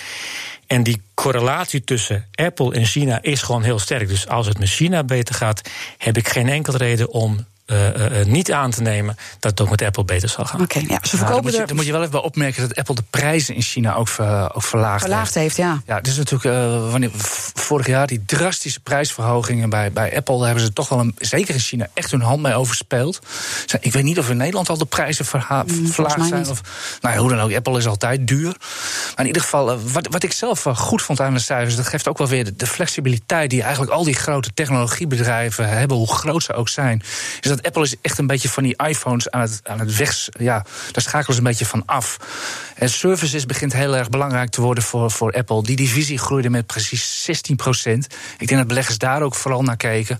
En 0.67 0.83
die 0.83 1.01
correlatie 1.13 1.83
tussen 1.83 2.27
Apple 2.31 2.73
en 2.73 2.85
China 2.85 3.21
is 3.21 3.41
gewoon 3.41 3.63
heel 3.63 3.79
sterk. 3.79 4.07
Dus 4.07 4.27
als 4.27 4.47
het 4.47 4.59
met 4.59 4.69
China 4.69 5.03
beter 5.03 5.35
gaat, 5.35 5.69
heb 5.97 6.17
ik 6.17 6.27
geen 6.27 6.49
enkele 6.49 6.77
reden 6.77 7.09
om 7.09 7.45
uh, 7.65 8.19
uh, 8.19 8.25
niet 8.25 8.51
aan 8.51 8.71
te 8.71 8.81
nemen 8.81 9.15
dat 9.39 9.51
het 9.51 9.61
ook 9.61 9.69
met 9.69 9.81
Apple 9.81 10.03
beter 10.03 10.29
zal 10.29 10.45
gaan. 10.45 10.61
Oké, 10.61 10.79
ja, 10.79 10.85
ze 10.85 10.89
Nou, 10.89 10.99
dan, 11.01 11.09
verkopen 11.09 11.43
moet 11.43 11.53
je, 11.53 11.59
er 11.59 11.67
dan 11.67 11.75
moet 11.75 11.85
je 11.85 11.91
wel 11.91 12.03
even 12.03 12.23
opmerken 12.23 12.67
dat 12.67 12.77
Apple 12.77 12.95
de 12.95 13.03
prijzen 13.09 13.55
in 13.55 13.61
China 13.61 13.95
ook, 13.95 14.07
ver, 14.07 14.55
ook 14.55 14.63
verlaagd, 14.63 15.01
verlaagd 15.01 15.33
heeft. 15.33 15.57
heeft, 15.57 15.69
ja. 15.69 15.81
Ja, 15.85 15.95
het 15.95 16.07
is 16.07 16.17
natuurlijk 16.17 16.57
uh, 16.57 16.91
wanneer, 16.91 17.11
vorig 17.53 17.87
jaar 17.87 18.07
die 18.07 18.23
drastische 18.25 18.79
prijsverhogingen 18.79 19.69
bij, 19.69 19.91
bij 19.91 20.15
Apple, 20.15 20.37
daar 20.37 20.45
hebben 20.45 20.63
ze 20.63 20.73
toch 20.73 20.89
wel 20.89 20.99
een, 20.99 21.15
zeker 21.17 21.53
in 21.53 21.59
China, 21.59 21.87
echt 21.93 22.11
hun 22.11 22.21
hand 22.21 22.41
mee 22.41 22.53
overspeeld. 22.53 23.19
Ik 23.79 23.93
weet 23.93 24.03
niet 24.03 24.19
of 24.19 24.29
in 24.29 24.37
Nederland 24.37 24.69
al 24.69 24.77
de 24.77 24.85
prijzen 24.85 25.25
verha, 25.25 25.63
Mm, 25.63 25.87
verlaagd 25.87 26.27
zijn. 26.27 26.49
Of, 26.49 26.61
nou 27.01 27.13
ja, 27.13 27.19
hoe 27.21 27.29
dan 27.29 27.39
ook, 27.39 27.53
Apple 27.53 27.77
is 27.77 27.87
altijd 27.87 28.27
duur. 28.27 28.55
Maar 29.09 29.13
in 29.17 29.25
ieder 29.25 29.41
geval, 29.41 29.73
uh, 29.73 29.79
wat, 29.83 30.07
wat 30.07 30.23
ik 30.23 30.31
zelf 30.31 30.65
uh, 30.65 30.75
goed 30.75 31.01
vond 31.01 31.19
aan 31.19 31.33
de 31.33 31.39
cijfers, 31.39 31.75
dat 31.75 31.87
geeft 31.87 32.07
ook 32.07 32.17
wel 32.17 32.27
weer 32.27 32.45
de, 32.45 32.55
de 32.55 32.67
flexibiliteit 32.67 33.49
die 33.49 33.61
eigenlijk 33.61 33.91
al 33.91 34.03
die 34.03 34.15
grote 34.15 34.53
technologiebedrijven 34.53 35.69
hebben, 35.69 35.97
hoe 35.97 36.13
groot 36.13 36.43
ze 36.43 36.53
ook 36.53 36.69
zijn. 36.69 37.01
Is 37.41 37.49
dat 37.55 37.65
Apple 37.65 37.83
is 37.83 37.95
echt 38.01 38.17
een 38.17 38.27
beetje 38.27 38.49
van 38.49 38.63
die 38.63 38.75
iPhones 38.87 39.31
aan 39.31 39.41
het, 39.41 39.59
aan 39.63 39.79
het 39.79 39.95
weg. 39.95 40.27
Ja, 40.39 40.65
daar 40.91 41.03
schakelen 41.03 41.33
ze 41.33 41.37
een 41.37 41.47
beetje 41.47 41.65
van 41.65 41.83
af. 41.85 42.17
En 42.75 42.89
services 42.89 43.45
begint 43.45 43.73
heel 43.73 43.95
erg 43.95 44.09
belangrijk 44.09 44.49
te 44.49 44.61
worden 44.61 44.83
voor, 44.83 45.11
voor 45.11 45.31
Apple. 45.33 45.63
Die 45.63 45.75
divisie 45.75 46.17
groeide 46.17 46.49
met 46.49 46.65
precies 46.65 47.23
16 47.23 47.55
procent. 47.55 48.07
Ik 48.37 48.47
denk 48.47 48.59
dat 48.59 48.67
beleggers 48.67 48.97
daar 48.97 49.21
ook 49.21 49.35
vooral 49.35 49.61
naar 49.61 49.77
keken. 49.77 50.19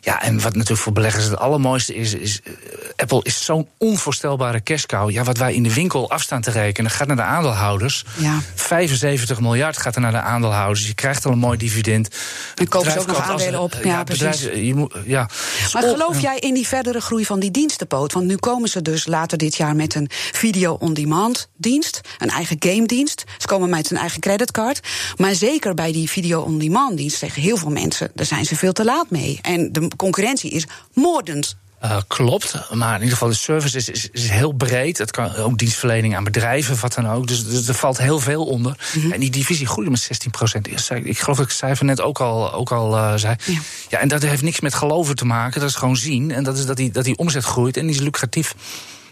Ja, 0.00 0.22
en 0.22 0.40
wat 0.40 0.54
natuurlijk 0.54 0.80
voor 0.80 0.92
beleggers 0.92 1.24
het 1.24 1.36
allermooiste 1.38 1.94
is, 1.94 2.14
is 2.14 2.40
uh, 2.44 2.54
Apple 2.96 3.20
is 3.22 3.44
zo'n 3.44 3.68
onvoorstelbare 3.78 4.62
cashcow. 4.62 5.10
Ja, 5.10 5.22
wat 5.24 5.36
wij 5.38 5.54
in 5.54 5.62
de 5.62 5.74
winkel 5.74 6.10
afstaan 6.10 6.40
te 6.40 6.50
rekenen, 6.50 6.90
gaat 6.90 7.06
naar 7.06 7.16
de 7.16 7.22
aandeelhouders. 7.22 8.04
Ja. 8.16 8.38
75 8.54 9.40
miljard 9.40 9.78
gaat 9.78 9.94
er 9.94 10.00
naar 10.00 10.12
de 10.12 10.20
aandeelhouders. 10.20 10.86
Je 10.86 10.94
krijgt 10.94 11.26
al 11.26 11.32
een 11.32 11.38
mooi 11.38 11.58
dividend. 11.58 12.08
En 12.54 12.68
kopen 12.68 12.92
ze 12.92 12.98
ook 12.98 13.06
nog 13.06 13.16
koopt 13.16 13.28
aandelen 13.28 13.60
op. 13.60 13.78
Ja, 13.82 14.04
precies. 14.04 14.40
bedrijf- 14.40 14.64
je 14.64 14.74
moet, 14.74 14.94
ja. 15.04 15.28
Maar 15.72 15.82
geloof 15.82 16.20
jij 16.20 16.38
in 16.38 16.54
die 16.54 16.59
verdere 16.66 17.00
groei 17.00 17.24
van 17.24 17.40
die 17.40 17.50
dienstenpoot? 17.50 18.12
Want 18.12 18.26
nu 18.26 18.36
komen 18.36 18.68
ze 18.68 18.82
dus 18.82 19.06
later 19.06 19.38
dit 19.38 19.56
jaar 19.56 19.76
met 19.76 19.94
een 19.94 20.08
video-on-demand 20.10 21.48
dienst, 21.56 22.00
een 22.18 22.28
eigen 22.28 22.56
game 22.58 22.86
dienst. 22.86 23.24
Ze 23.38 23.46
komen 23.46 23.70
met 23.70 23.90
een 23.90 23.96
eigen 23.96 24.20
creditcard. 24.20 24.80
Maar 25.16 25.34
zeker 25.34 25.74
bij 25.74 25.92
die 25.92 26.10
video-on-demand 26.10 26.96
dienst 26.96 27.18
zeggen 27.18 27.42
heel 27.42 27.56
veel 27.56 27.70
mensen, 27.70 28.10
daar 28.14 28.26
zijn 28.26 28.44
ze 28.44 28.56
veel 28.56 28.72
te 28.72 28.84
laat 28.84 29.10
mee. 29.10 29.38
En 29.42 29.72
de 29.72 29.90
concurrentie 29.96 30.50
is 30.50 30.66
moordend. 30.92 31.56
Uh, 31.84 31.96
klopt, 32.06 32.70
maar 32.72 32.94
in 32.94 32.98
ieder 32.98 33.12
geval 33.12 33.28
de 33.28 33.34
service 33.34 33.76
is, 33.76 33.88
is, 33.88 34.08
is, 34.10 34.28
heel 34.28 34.52
breed. 34.52 34.98
Het 34.98 35.10
kan 35.10 35.34
ook 35.34 35.58
dienstverlening 35.58 36.16
aan 36.16 36.24
bedrijven, 36.24 36.80
wat 36.80 36.94
dan 36.94 37.08
ook. 37.08 37.26
Dus, 37.26 37.46
dus 37.46 37.68
er 37.68 37.74
valt 37.74 37.98
heel 37.98 38.18
veel 38.18 38.46
onder. 38.46 38.76
Mm 38.94 39.02
-hmm. 39.02 39.12
En 39.12 39.20
die 39.20 39.30
divisie 39.30 39.66
groeide 39.66 39.90
met 39.90 40.00
16 40.00 40.30
procent. 40.30 40.66
Ik 40.66 40.78
geloof 41.18 41.36
dat 41.36 41.38
ik 41.38 41.48
het 41.48 41.52
cijfer 41.52 41.84
net 41.84 42.00
ook 42.00 42.20
al, 42.20 42.52
ook 42.52 42.72
al 42.72 42.96
uh, 42.96 43.14
zei. 43.16 43.36
Ja. 43.44 43.58
ja, 43.88 43.98
en 43.98 44.08
dat 44.08 44.22
heeft 44.22 44.42
niks 44.42 44.60
met 44.60 44.74
geloven 44.74 45.16
te 45.16 45.24
maken. 45.24 45.60
Dat 45.60 45.68
is 45.68 45.74
gewoon 45.74 45.96
zien. 45.96 46.30
En 46.30 46.44
dat 46.44 46.58
is 46.58 46.66
dat 46.66 46.76
die, 46.76 46.90
dat 46.90 47.04
die 47.04 47.16
omzet 47.16 47.44
groeit 47.44 47.76
en 47.76 47.86
die 47.86 47.94
is 47.94 48.00
lucratief. 48.00 48.54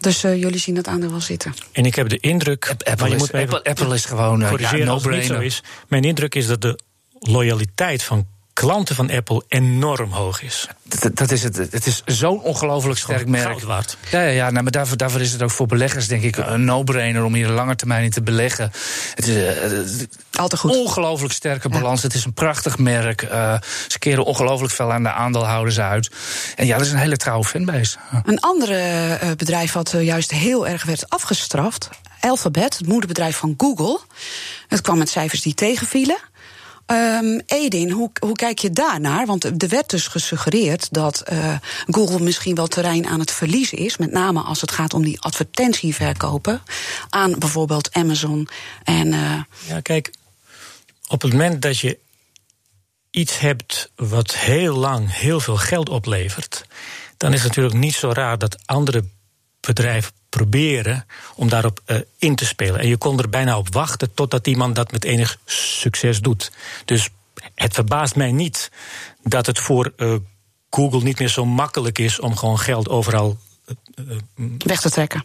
Dus 0.00 0.24
uh, 0.24 0.40
jullie 0.40 0.58
zien 0.58 0.76
het 0.76 0.88
aandeel 0.88 1.10
wel 1.10 1.20
zitten. 1.20 1.54
En 1.72 1.84
ik 1.84 1.94
heb 1.94 2.08
de 2.08 2.18
indruk. 2.18 2.68
Apple, 2.68 2.90
Apple, 2.90 3.14
is, 3.14 3.32
Apple, 3.32 3.64
Apple 3.64 3.94
is 3.94 4.04
gewoon. 4.04 4.40
Uh, 4.40 4.48
corrigeren 4.48 4.84
ja, 4.84 4.90
als 4.90 5.04
het 5.04 5.12
niet 5.14 5.24
zo 5.24 5.40
is. 5.40 5.62
Mijn 5.88 6.04
indruk 6.04 6.34
is 6.34 6.46
dat 6.46 6.60
de 6.60 6.78
loyaliteit 7.18 8.02
van 8.02 8.26
klanten 8.58 8.94
van 8.94 9.10
Apple 9.10 9.42
enorm 9.48 10.10
hoog 10.10 10.42
is. 10.42 10.68
Dat, 10.82 11.16
dat 11.16 11.30
is 11.30 11.42
het. 11.42 11.56
Het 11.56 11.86
is 11.86 12.02
zo'n 12.04 12.42
ongelooflijk 12.42 12.98
sterk 12.98 13.26
merk. 13.26 13.44
Goud 13.44 13.62
waard. 13.62 13.96
Ja, 14.10 14.20
ja, 14.20 14.28
ja 14.28 14.50
nou, 14.50 14.62
maar 14.62 14.72
daarvoor, 14.72 14.96
daarvoor 14.96 15.20
is 15.20 15.32
het 15.32 15.42
ook 15.42 15.50
voor 15.50 15.66
beleggers, 15.66 16.06
denk 16.06 16.22
ik, 16.22 16.36
een 16.36 16.64
no-brainer 16.64 17.24
om 17.24 17.34
hier 17.34 17.46
een 17.46 17.52
lange 17.52 17.76
termijn 17.76 18.04
in 18.04 18.10
te 18.10 18.22
beleggen. 18.22 18.72
Het 19.14 19.26
is 19.26 19.36
uh, 19.36 20.06
altijd 20.32 20.60
goed. 20.60 20.76
Ongelooflijk 20.76 21.32
sterke 21.32 21.68
balans. 21.68 22.00
Ja. 22.00 22.06
Het 22.06 22.16
is 22.16 22.24
een 22.24 22.32
prachtig 22.32 22.78
merk. 22.78 23.22
Uh, 23.22 23.54
ze 23.88 23.98
keren 23.98 24.24
ongelooflijk 24.24 24.72
veel 24.72 24.92
aan 24.92 25.02
de 25.02 25.12
aandeelhouders 25.12 25.80
uit. 25.80 26.10
En 26.56 26.66
ja, 26.66 26.76
dat 26.76 26.86
is 26.86 26.92
een 26.92 26.98
hele 26.98 27.16
trouwe 27.16 27.44
fanbase. 27.44 27.96
Ja. 28.12 28.22
Een 28.24 28.40
andere 28.40 29.18
uh, 29.22 29.30
bedrijf 29.36 29.72
wat 29.72 29.94
juist 30.00 30.30
heel 30.30 30.68
erg 30.68 30.84
werd 30.84 31.10
afgestraft. 31.10 31.88
Alphabet, 32.20 32.78
het 32.78 32.86
moederbedrijf 32.86 33.36
van 33.36 33.54
Google. 33.56 34.00
Het 34.68 34.80
kwam 34.80 34.98
met 34.98 35.10
cijfers 35.10 35.42
die 35.42 35.54
tegenvielen. 35.54 36.18
Um, 36.90 37.40
Edin, 37.46 37.90
hoe, 37.90 38.10
hoe 38.20 38.36
kijk 38.36 38.58
je 38.58 38.70
daarnaar? 38.70 39.26
Want 39.26 39.44
er 39.44 39.68
werd 39.68 39.90
dus 39.90 40.06
gesuggereerd 40.06 40.88
dat 40.90 41.22
uh, 41.32 41.56
Google 41.86 42.20
misschien 42.20 42.54
wel 42.54 42.66
terrein 42.66 43.06
aan 43.06 43.20
het 43.20 43.30
verliezen 43.30 43.78
is. 43.78 43.96
Met 43.96 44.12
name 44.12 44.40
als 44.40 44.60
het 44.60 44.70
gaat 44.70 44.94
om 44.94 45.02
die 45.02 45.20
advertentieverkopen 45.20 46.62
aan 47.08 47.38
bijvoorbeeld 47.38 47.92
Amazon. 47.92 48.48
En, 48.84 49.06
uh... 49.06 49.42
Ja, 49.66 49.80
kijk, 49.82 50.10
op 51.08 51.22
het 51.22 51.32
moment 51.32 51.62
dat 51.62 51.78
je 51.78 51.98
iets 53.10 53.38
hebt 53.38 53.90
wat 53.96 54.34
heel 54.34 54.76
lang 54.76 55.14
heel 55.14 55.40
veel 55.40 55.56
geld 55.56 55.88
oplevert, 55.88 56.64
dan 57.16 57.32
is 57.32 57.38
het 57.38 57.48
natuurlijk 57.48 57.76
niet 57.76 57.94
zo 57.94 58.10
raar 58.10 58.38
dat 58.38 58.56
andere 58.66 59.04
bedrijven 59.60 60.12
proberen 60.38 61.06
om 61.34 61.48
daarop 61.48 61.80
uh, 61.86 62.00
in 62.18 62.34
te 62.34 62.46
spelen. 62.46 62.80
En 62.80 62.88
je 62.88 62.96
kon 62.96 63.18
er 63.18 63.28
bijna 63.28 63.58
op 63.58 63.74
wachten 63.74 64.14
totdat 64.14 64.46
iemand 64.46 64.74
dat 64.74 64.92
met 64.92 65.04
enig 65.04 65.38
succes 65.44 66.20
doet. 66.20 66.52
Dus 66.84 67.08
het 67.54 67.74
verbaast 67.74 68.16
mij 68.16 68.32
niet 68.32 68.70
dat 69.22 69.46
het 69.46 69.58
voor 69.58 69.92
uh, 69.96 70.14
Google 70.70 71.02
niet 71.02 71.18
meer 71.18 71.28
zo 71.28 71.44
makkelijk 71.44 71.98
is 71.98 72.20
om 72.20 72.36
gewoon 72.36 72.58
geld 72.58 72.88
overal 72.88 73.36
uh, 73.66 74.16
weg 74.58 74.80
te 74.80 74.90
trekken 74.90 75.24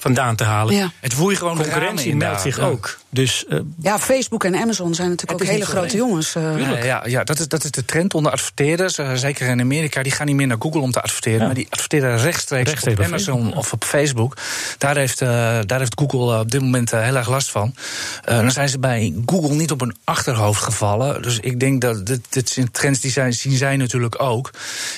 vandaan 0.00 0.36
te 0.36 0.44
halen. 0.44 0.74
Ja. 0.74 0.90
Het 1.00 1.14
voer 1.14 1.30
je 1.30 1.36
gewoon 1.36 1.56
Concurrentie 1.56 2.16
meldt 2.16 2.40
zich 2.40 2.56
ja. 2.56 2.64
ook. 2.64 2.98
Dus, 3.12 3.44
uh, 3.48 3.60
ja, 3.80 3.98
Facebook 3.98 4.44
en 4.44 4.54
Amazon 4.54 4.94
zijn 4.94 5.08
natuurlijk 5.08 5.40
ook 5.40 5.48
hele 5.48 5.64
grote 5.64 5.86
alleen. 5.86 5.96
jongens. 5.96 6.34
Uh, 6.34 6.60
ja, 6.60 6.84
ja, 6.84 7.02
ja, 7.06 7.24
dat, 7.24 7.38
is, 7.38 7.48
dat 7.48 7.64
is 7.64 7.70
de 7.70 7.84
trend 7.84 8.14
onder 8.14 8.32
adverteerders. 8.32 8.98
Uh, 8.98 9.14
zeker 9.14 9.48
in 9.48 9.60
Amerika, 9.60 10.02
die 10.02 10.12
gaan 10.12 10.26
niet 10.26 10.36
meer 10.36 10.46
naar 10.46 10.56
Google 10.60 10.80
om 10.80 10.90
te 10.90 11.02
adverteren. 11.02 11.38
Ja. 11.38 11.46
Maar 11.46 11.54
die 11.54 11.66
adverteren 11.70 12.18
rechtstreeks, 12.18 12.68
rechtstreeks 12.68 12.98
op 12.98 13.04
Amazon 13.04 13.40
Facebook. 13.40 13.58
of 13.58 13.72
op 13.72 13.84
Facebook. 13.84 14.36
Daar 14.78 14.96
heeft, 14.96 15.18
daar 15.18 15.78
heeft 15.78 16.00
Google 16.00 16.38
op 16.38 16.50
dit 16.50 16.60
moment 16.60 16.90
heel 16.90 17.16
erg 17.16 17.28
last 17.28 17.50
van. 17.50 17.74
dan 18.24 18.50
zijn 18.50 18.68
ze 18.68 18.78
bij 18.78 19.14
Google 19.26 19.54
niet 19.54 19.70
op 19.70 19.80
hun 19.80 19.96
achterhoofd 20.04 20.62
gevallen. 20.62 21.22
Dus 21.22 21.38
ik 21.38 21.60
denk 21.60 21.80
dat 21.80 22.06
dit, 22.06 22.20
dit 22.28 22.48
zijn 22.48 22.70
trends 22.70 23.00
die 23.00 23.10
zijn, 23.10 23.32
zien 23.32 23.56
zij 23.56 23.76
natuurlijk 23.76 24.22
ook. 24.22 24.50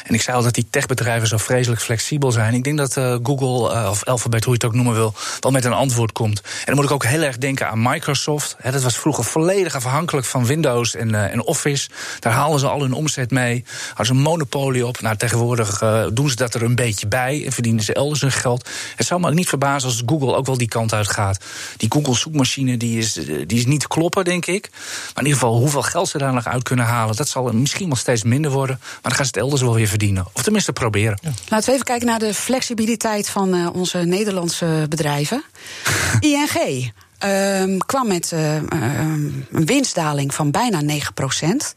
En 0.05 0.15
ik 0.15 0.23
zei 0.23 0.37
al 0.37 0.43
dat 0.43 0.55
die 0.55 0.67
techbedrijven 0.71 1.29
zo 1.29 1.37
vreselijk 1.37 1.81
flexibel 1.81 2.33
zijn. 2.33 2.55
Ik 2.55 2.65
denk 2.65 2.79
dat 2.79 2.93
Google, 3.23 3.88
of 3.88 4.05
Alphabet, 4.05 4.45
hoe 4.45 4.55
je 4.55 4.67
het 4.67 4.75
ook 4.75 4.81
wil, 4.92 5.14
wel 5.40 5.52
met 5.52 5.64
een 5.64 5.72
antwoord 5.72 6.12
komt. 6.12 6.40
En 6.40 6.64
dan 6.64 6.74
moet 6.74 6.85
ik 6.85 6.90
ook 6.90 7.05
heel 7.05 7.22
erg 7.22 7.38
denken 7.38 7.68
aan 7.68 7.83
Microsoft. 7.83 8.57
Dat 8.62 8.83
was 8.83 8.96
vroeger 8.96 9.24
volledig 9.24 9.74
afhankelijk 9.74 10.26
van 10.26 10.46
Windows 10.46 10.94
en, 10.94 11.09
uh, 11.09 11.33
en 11.33 11.42
Office. 11.42 11.88
Daar 12.18 12.33
halen 12.33 12.59
ze 12.59 12.68
al 12.68 12.81
hun 12.81 12.92
omzet 12.92 13.31
mee. 13.31 13.64
Hadden 13.88 14.07
ze 14.07 14.12
een 14.12 14.20
monopolie 14.20 14.87
op. 14.87 15.00
Nou, 15.00 15.16
tegenwoordig 15.16 15.83
uh, 15.83 16.05
doen 16.12 16.28
ze 16.28 16.37
dat 16.37 16.55
er 16.55 16.62
een 16.62 16.74
beetje 16.74 17.07
bij 17.07 17.44
en 17.44 17.52
verdienen 17.52 17.85
ze 17.85 17.94
elders 17.94 18.20
hun 18.20 18.33
geld. 18.33 18.68
Het 18.96 19.07
zou 19.07 19.20
me 19.20 19.35
niet 19.35 19.48
verbazen 19.48 19.88
als 19.88 20.02
Google 20.07 20.35
ook 20.35 20.46
wel 20.46 20.59
die 20.59 20.68
kant 20.68 20.92
uit 20.92 21.09
gaat. 21.09 21.44
Die 21.76 21.90
Google-zoekmachine 21.92 22.76
die 22.76 22.98
is, 22.98 23.12
die 23.46 23.59
is 23.59 23.66
niet 23.66 23.81
te 23.81 23.88
kloppen, 23.88 24.24
denk 24.24 24.46
ik. 24.46 24.68
Maar 24.70 25.24
in 25.24 25.31
ieder 25.31 25.38
geval, 25.40 25.59
hoeveel 25.59 25.83
geld 25.83 26.09
ze 26.09 26.18
daar 26.18 26.33
nog 26.33 26.46
uit 26.46 26.62
kunnen 26.62 26.85
halen, 26.85 27.16
dat 27.16 27.28
zal 27.28 27.52
misschien 27.52 27.87
wel 27.87 27.96
steeds 27.96 28.22
minder 28.22 28.50
worden. 28.50 28.78
Maar 28.81 28.98
dan 29.02 29.12
gaan 29.12 29.24
ze 29.24 29.31
het 29.35 29.40
elders 29.40 29.62
wel 29.62 29.74
weer 29.74 29.88
verdienen. 29.88 30.26
Of 30.33 30.42
tenminste 30.42 30.72
proberen. 30.72 31.18
Ja. 31.22 31.31
Laten 31.48 31.66
we 31.66 31.72
even 31.72 31.87
kijken 31.87 32.07
naar 32.07 32.18
de 32.18 32.35
flexibiliteit 32.35 33.28
van 33.28 33.72
onze 33.74 33.98
Nederlandse 33.98 34.82
bedrijven. 34.88 35.45
ING. 36.21 36.92
Um, 37.25 37.79
kwam 37.79 38.07
met 38.09 38.31
uh, 38.35 38.55
um, 38.55 39.47
een 39.51 39.66
winstdaling 39.66 40.35
van 40.35 40.51
bijna 40.51 40.81
9 40.81 41.14
procent. 41.14 41.75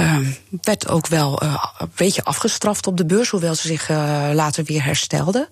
Um, 0.00 0.36
werd 0.62 0.88
ook 0.88 1.06
wel 1.06 1.42
uh, 1.42 1.64
een 1.78 1.90
beetje 1.96 2.24
afgestraft 2.24 2.86
op 2.86 2.96
de 2.96 3.06
beurs, 3.06 3.28
hoewel 3.28 3.54
ze 3.54 3.66
zich 3.66 3.90
uh, 3.90 4.30
later 4.32 4.64
weer 4.64 4.84
herstelden. 4.84 5.48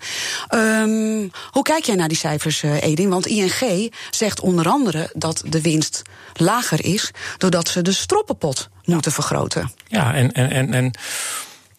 Hoe 1.50 1.62
kijk 1.62 1.85
jij 1.85 1.94
naar 1.94 2.09
die 2.09 2.16
cijfers, 2.16 2.62
uh, 2.62 2.82
Edin? 2.82 3.09
Want 3.09 3.26
ING 3.26 3.92
zegt 4.11 4.40
onder 4.40 4.68
andere 4.68 5.11
dat 5.14 5.42
de 5.46 5.61
winst 5.61 6.02
lager 6.35 6.85
is, 6.85 7.11
doordat 7.38 7.68
ze 7.68 7.82
de 7.82 7.92
stroppenpot 7.92 8.68
moeten 8.85 9.12
vergroten. 9.12 9.72
Ja, 9.88 10.14
en, 10.14 10.32
en, 10.32 10.50
en, 10.50 10.74
en 10.74 10.90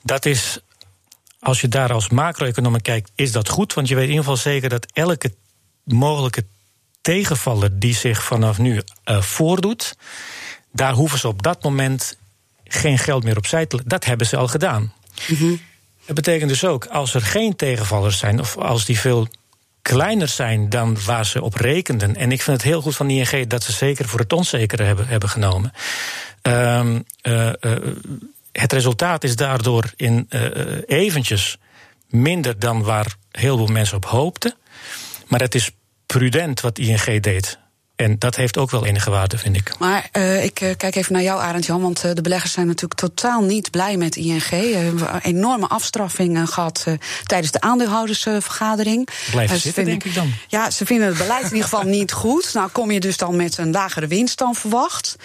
dat 0.02 0.26
is. 0.26 0.60
Als 1.40 1.62
je 1.62 1.68
daar 1.68 1.94
als 1.94 2.10
macro-econoom 2.10 2.82
kijkt, 2.82 3.12
is 3.16 3.32
dat 3.32 3.50
goed. 3.50 3.74
Want 3.74 3.88
je 3.88 3.96
weet 3.96 4.04
in 4.04 4.10
ieder 4.10 4.24
geval 4.24 4.42
zeker 4.42 4.70
dat 4.70 4.92
elke 4.94 5.34
mogelijke 5.84 6.46
tegenvaller 7.02 7.80
die 7.80 7.96
zich 7.96 8.24
vanaf 8.24 8.58
nu 8.58 8.82
uh, 9.06 9.22
voordoet, 9.22 9.98
daar 10.72 10.94
hoeven 10.94 11.20
ze 11.20 11.28
op 11.28 11.44
dat 11.44 11.64
moment 11.64 12.18
geen 12.64 12.98
geld 12.98 13.24
meer 13.24 13.38
opzij 13.38 13.66
te 13.66 13.82
Dat 13.86 14.06
hebben 14.06 14.28
ze 14.28 14.38
al 14.38 14.48
gedaan. 14.48 14.94
Mm-hmm. 15.28 15.60
Dat 16.06 16.16
betekent 16.16 16.50
dus 16.50 16.66
ook, 16.66 16.86
als 16.86 17.14
er 17.14 17.22
geen 17.22 17.56
tegenvallers 17.56 18.18
zijn, 18.18 18.40
of 18.40 18.58
als 18.58 18.86
die 18.86 19.00
veel 19.00 19.28
kleiner 19.82 20.28
zijn 20.28 20.70
dan 20.70 20.98
waar 21.06 21.26
ze 21.26 21.42
op 21.42 21.54
rekenden. 21.54 22.16
En 22.16 22.32
ik 22.32 22.42
vind 22.42 22.58
het 22.58 22.66
heel 22.66 22.82
goed 22.82 22.96
van 22.96 23.10
ING 23.10 23.48
dat 23.48 23.64
ze 23.64 23.72
zeker 23.72 24.08
voor 24.08 24.20
het 24.20 24.34
onzekere 24.34 24.84
hebben, 24.84 25.08
hebben 25.08 25.30
genomen. 25.30 25.72
Um, 26.42 27.04
uh, 27.22 27.50
uh, 27.62 27.76
het 28.60 28.74
resultaat 28.74 29.24
is 29.24 29.36
daardoor 29.36 29.94
in 29.96 30.30
eventjes 30.86 31.58
minder 32.10 32.60
dan 32.60 32.84
waar 32.84 33.16
heel 33.32 33.58
veel 33.58 33.68
mensen 33.68 33.98
op 33.98 34.06
hoopten. 34.06 34.56
Maar 35.28 35.40
het 35.40 35.56
is 35.56 35.72
prudent 36.06 36.62
wat 36.62 36.78
ING 36.78 37.22
deed. 37.22 37.60
En 37.98 38.16
dat 38.20 38.36
heeft 38.36 38.58
ook 38.58 38.72
wel 38.72 38.86
enige 38.86 39.10
waarde, 39.10 39.38
vind 39.38 39.56
ik. 39.56 39.72
Maar 39.80 40.10
uh, 40.14 40.44
ik 40.44 40.62
uh, 40.62 40.72
kijk 40.78 40.96
even 40.96 41.14
naar 41.14 41.22
jou, 41.22 41.42
Arend 41.42 41.66
Jan. 41.66 41.82
Want 41.82 42.06
uh, 42.06 42.14
de 42.14 42.22
beleggers 42.22 42.52
zijn 42.52 42.68
natuurlijk 42.68 43.00
totaal 43.00 43.42
niet 43.42 43.72
blij 43.72 43.98
met 43.98 44.16
ING. 44.16 44.50
hebben 44.50 45.14
een 45.14 45.22
enorme 45.22 45.68
afstraffing 45.68 46.50
gehad 46.50 46.86
tijdens 47.26 47.52
de 47.52 47.62
aandeelhoudersvergadering. 47.62 49.10
Blijf 49.32 49.50
zitten, 49.50 49.74
vinden, 49.74 50.00
denk 50.00 50.04
ik 50.04 50.14
dan. 50.14 50.34
Ja, 50.48 50.70
ze 50.70 50.86
vinden 50.86 51.08
het 51.08 51.18
beleid 51.18 51.44
in 51.44 51.50
ieder 51.50 51.64
geval 51.64 51.84
niet 51.84 52.12
goed. 52.12 52.54
Nou, 52.54 52.70
kom 52.70 52.92
je 52.92 53.00
dus 53.00 53.18
dan 53.18 53.36
met 53.36 53.58
een 53.58 53.72
lagere 53.72 54.08
winst 54.08 54.38
dan 54.38 54.56
verwacht? 54.56 55.16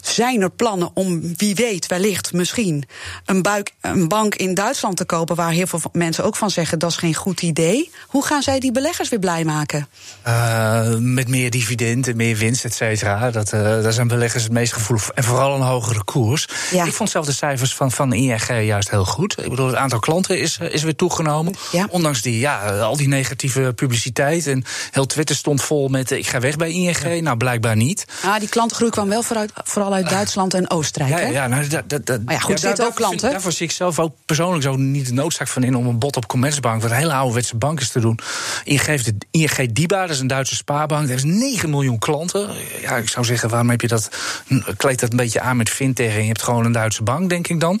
Zijn 0.00 0.40
er 0.40 0.50
plannen 0.50 0.90
om, 0.94 1.36
wie 1.36 1.54
weet, 1.54 1.86
wellicht 1.86 2.32
misschien 2.32 2.84
een, 3.24 3.42
buik, 3.42 3.72
een 3.80 4.08
bank 4.08 4.34
in 4.34 4.54
Duitsland 4.54 4.96
te 4.96 5.04
kopen... 5.04 5.36
waar 5.36 5.50
heel 5.50 5.66
veel 5.66 5.80
mensen 5.92 6.24
ook 6.24 6.36
van 6.36 6.50
zeggen 6.50 6.78
dat 6.78 6.90
is 6.90 6.96
geen 6.96 7.14
goed 7.14 7.42
idee? 7.42 7.90
Hoe 8.06 8.24
gaan 8.24 8.42
zij 8.42 8.60
die 8.60 8.72
beleggers 8.72 9.08
weer 9.08 9.18
blij 9.18 9.44
maken? 9.44 9.88
met 10.98 11.28
meer 11.28 11.50
dividenden 11.50 12.16
meer 12.20 12.36
winst, 12.36 12.64
et 12.64 12.74
cetera. 12.74 13.30
Dat, 13.30 13.52
uh, 13.52 13.60
daar 13.60 13.92
zijn 13.92 14.08
beleggers 14.08 14.42
het 14.42 14.52
meest 14.52 14.72
gevoelig 14.72 15.04
voor. 15.04 15.14
En 15.14 15.24
vooral 15.24 15.54
een 15.54 15.60
hogere 15.60 16.04
koers. 16.04 16.48
Ja. 16.70 16.84
Ik 16.84 16.92
vond 16.92 17.10
zelf 17.10 17.26
de 17.26 17.32
cijfers 17.32 17.74
van, 17.74 17.92
van 17.92 18.12
ING 18.12 18.46
juist 18.46 18.90
heel 18.90 19.04
goed. 19.04 19.38
Ik 19.42 19.50
bedoel, 19.50 19.66
het 19.66 19.76
aantal 19.76 19.98
klanten 19.98 20.40
is, 20.40 20.58
is 20.58 20.82
weer 20.82 20.96
toegenomen. 20.96 21.54
Ja. 21.72 21.86
Ondanks 21.90 22.22
die, 22.22 22.38
ja, 22.38 22.78
al 22.78 22.96
die 22.96 23.08
negatieve 23.08 23.72
publiciteit. 23.74 24.46
En 24.46 24.64
heel 24.90 25.06
Twitter 25.06 25.36
stond 25.36 25.62
vol 25.62 25.88
met 25.88 26.10
ik 26.10 26.26
ga 26.26 26.40
weg 26.40 26.56
bij 26.56 26.70
ING. 26.70 27.02
Ja. 27.02 27.20
Nou, 27.20 27.36
blijkbaar 27.36 27.76
niet. 27.76 28.04
Ah, 28.24 28.38
die 28.38 28.48
klantengroei 28.48 28.90
kwam 28.90 29.08
wel 29.08 29.22
vooruit, 29.22 29.52
vooral 29.54 29.92
uit 29.92 30.10
Duitsland 30.10 30.54
en 30.54 30.70
Oostenrijk. 30.70 31.18
Ja, 31.18 31.26
hè? 31.26 31.32
ja, 31.32 31.46
nou, 31.46 31.66
dat, 31.66 32.06
dat, 32.06 32.24
maar 32.24 32.34
ja, 32.34 32.40
goed, 32.40 32.60
zitten 32.60 32.86
ook 32.86 32.94
klanten. 32.94 33.30
Daarvoor 33.30 33.52
zie 33.52 33.66
ik 33.66 33.72
zelf 33.72 33.98
ook 33.98 34.14
persoonlijk 34.26 34.62
zo 34.62 34.76
niet 34.76 35.06
de 35.06 35.12
noodzaak 35.12 35.48
van 35.48 35.62
in 35.62 35.74
om 35.74 35.86
een 35.86 35.98
bot 35.98 36.16
op 36.16 36.26
Commerzbank, 36.26 36.82
wat 36.82 36.90
een 36.90 36.96
hele 36.96 37.12
ouderwetse 37.12 37.56
bank 37.56 37.80
is 37.80 37.90
te 37.90 38.00
doen. 38.00 38.18
ING 38.64 39.02
de 39.02 39.14
ING 39.30 39.72
DIBA, 39.72 40.00
dat 40.00 40.10
is 40.10 40.20
een 40.20 40.26
Duitse 40.26 40.54
spaarbank. 40.54 41.00
Dat 41.00 41.10
heeft 41.10 41.24
9 41.24 41.70
miljoen 41.70 41.98
klanten. 41.98 42.09
Ja, 42.80 42.96
ik 42.96 43.08
zou 43.08 43.24
zeggen, 43.24 43.48
waarom 43.48 43.70
heb 43.70 43.80
je 43.80 43.88
dat? 43.88 44.08
Kleed 44.76 45.00
dat 45.00 45.10
een 45.10 45.16
beetje 45.16 45.40
aan 45.40 45.56
met 45.56 45.70
fintech 45.70 46.14
en 46.14 46.20
je 46.20 46.26
hebt 46.26 46.42
gewoon 46.42 46.64
een 46.64 46.72
Duitse 46.72 47.02
bank, 47.02 47.28
denk 47.28 47.48
ik 47.48 47.60
dan. 47.60 47.80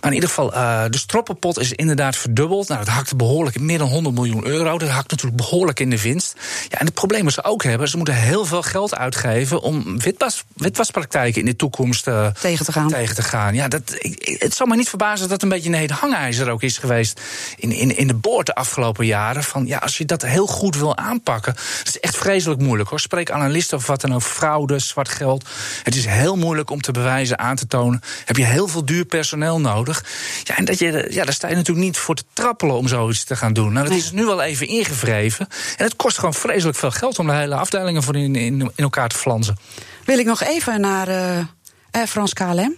Maar 0.00 0.10
in 0.10 0.12
ieder 0.12 0.28
geval, 0.28 0.54
uh, 0.54 0.84
de 0.90 0.98
stroppenpot 0.98 1.58
is 1.58 1.72
inderdaad 1.72 2.16
verdubbeld. 2.16 2.68
Nou, 2.68 2.84
dat 2.84 2.94
hakte 2.94 3.16
behoorlijk, 3.16 3.60
meer 3.60 3.78
dan 3.78 3.88
100 3.88 4.14
miljoen 4.14 4.46
euro. 4.46 4.78
Dat 4.78 4.88
hakt 4.88 5.10
natuurlijk 5.10 5.36
behoorlijk 5.36 5.80
in 5.80 5.90
de 5.90 6.02
winst. 6.02 6.34
Ja, 6.68 6.78
en 6.78 6.86
het 6.86 6.94
probleem 6.94 7.24
wat 7.24 7.32
ze 7.32 7.44
ook 7.44 7.62
hebben, 7.62 7.88
ze 7.88 7.96
moeten 7.96 8.14
heel 8.14 8.44
veel 8.44 8.62
geld 8.62 8.94
uitgeven 8.94 9.60
om 9.60 10.00
witwas, 10.00 10.44
witwaspraktijken 10.54 11.40
in 11.40 11.46
de 11.46 11.56
toekomst 11.56 12.06
uh, 12.06 12.26
tegen 12.26 12.64
te 12.64 12.72
gaan. 12.72 12.88
Tegen 12.88 13.14
te 13.14 13.22
gaan. 13.22 13.54
Ja, 13.54 13.68
dat, 13.68 13.96
ik, 13.98 14.36
het 14.38 14.54
zal 14.54 14.66
me 14.66 14.76
niet 14.76 14.88
verbazen 14.88 15.20
dat 15.20 15.30
het 15.30 15.42
een 15.42 15.48
beetje 15.48 15.68
een 15.68 15.74
heet 15.74 15.90
hangijzer 15.90 16.50
ook 16.50 16.62
is 16.62 16.78
geweest 16.78 17.20
in, 17.56 17.72
in, 17.72 17.96
in 17.96 18.06
de 18.06 18.14
boord 18.14 18.46
de 18.46 18.54
afgelopen 18.54 19.06
jaren. 19.06 19.44
Van 19.44 19.66
ja, 19.66 19.78
als 19.78 19.98
je 19.98 20.04
dat 20.04 20.22
heel 20.22 20.46
goed 20.46 20.76
wil 20.76 20.96
aanpakken, 20.96 21.54
dat 21.54 21.88
is 21.88 22.00
echt 22.00 22.16
vreselijk 22.16 22.60
moeilijk 22.60 22.90
hoor. 22.90 23.00
Spreek 23.00 23.30
analisten 23.48 23.78
of 23.78 23.86
wat 23.86 24.00
dan 24.00 24.14
ook, 24.14 24.22
fraude, 24.22 24.78
zwart 24.78 25.08
geld. 25.08 25.48
Het 25.82 25.96
is 25.96 26.06
heel 26.06 26.36
moeilijk 26.36 26.70
om 26.70 26.80
te 26.80 26.92
bewijzen, 26.92 27.38
aan 27.38 27.56
te 27.56 27.66
tonen. 27.66 28.02
Heb 28.24 28.36
je 28.36 28.44
heel 28.44 28.68
veel 28.68 28.84
duur 28.84 29.04
personeel 29.04 29.60
nodig. 29.60 30.04
Ja, 30.42 30.56
en 30.56 30.64
dat 30.64 30.78
je, 30.78 31.06
ja, 31.10 31.24
daar 31.24 31.34
sta 31.34 31.48
je 31.48 31.54
natuurlijk 31.54 31.86
niet 31.86 31.96
voor 31.96 32.14
te 32.14 32.24
trappelen 32.32 32.76
om 32.76 32.88
zoiets 32.88 33.24
te 33.24 33.36
gaan 33.36 33.52
doen. 33.52 33.72
Nou, 33.72 33.88
dat 33.88 33.96
is 33.96 34.10
nu 34.10 34.24
wel 34.24 34.42
even 34.42 34.66
ingevreven. 34.68 35.48
En 35.76 35.84
het 35.84 35.96
kost 35.96 36.18
gewoon 36.18 36.34
vreselijk 36.34 36.78
veel 36.78 36.90
geld 36.90 37.18
om 37.18 37.26
de 37.26 37.32
hele 37.32 37.54
afdelingen 37.54 38.02
voor 38.02 38.16
in, 38.16 38.36
in, 38.36 38.60
in 38.60 38.70
elkaar 38.76 39.08
te 39.08 39.16
flansen. 39.16 39.56
Wil 40.04 40.18
ik 40.18 40.26
nog 40.26 40.42
even 40.42 40.80
naar 40.80 41.08
eh 41.08 41.44
Air 41.90 42.06
France 42.06 42.34
KLM. 42.34 42.74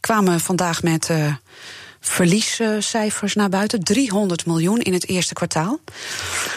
Kwamen 0.00 0.40
vandaag 0.40 0.82
met 0.82 1.10
eh 1.10 1.34
verliescijfers 2.00 3.34
naar 3.34 3.48
buiten. 3.48 3.82
300 3.82 4.46
miljoen 4.46 4.80
in 4.80 4.92
het 4.92 5.08
eerste 5.08 5.34
kwartaal. 5.34 5.80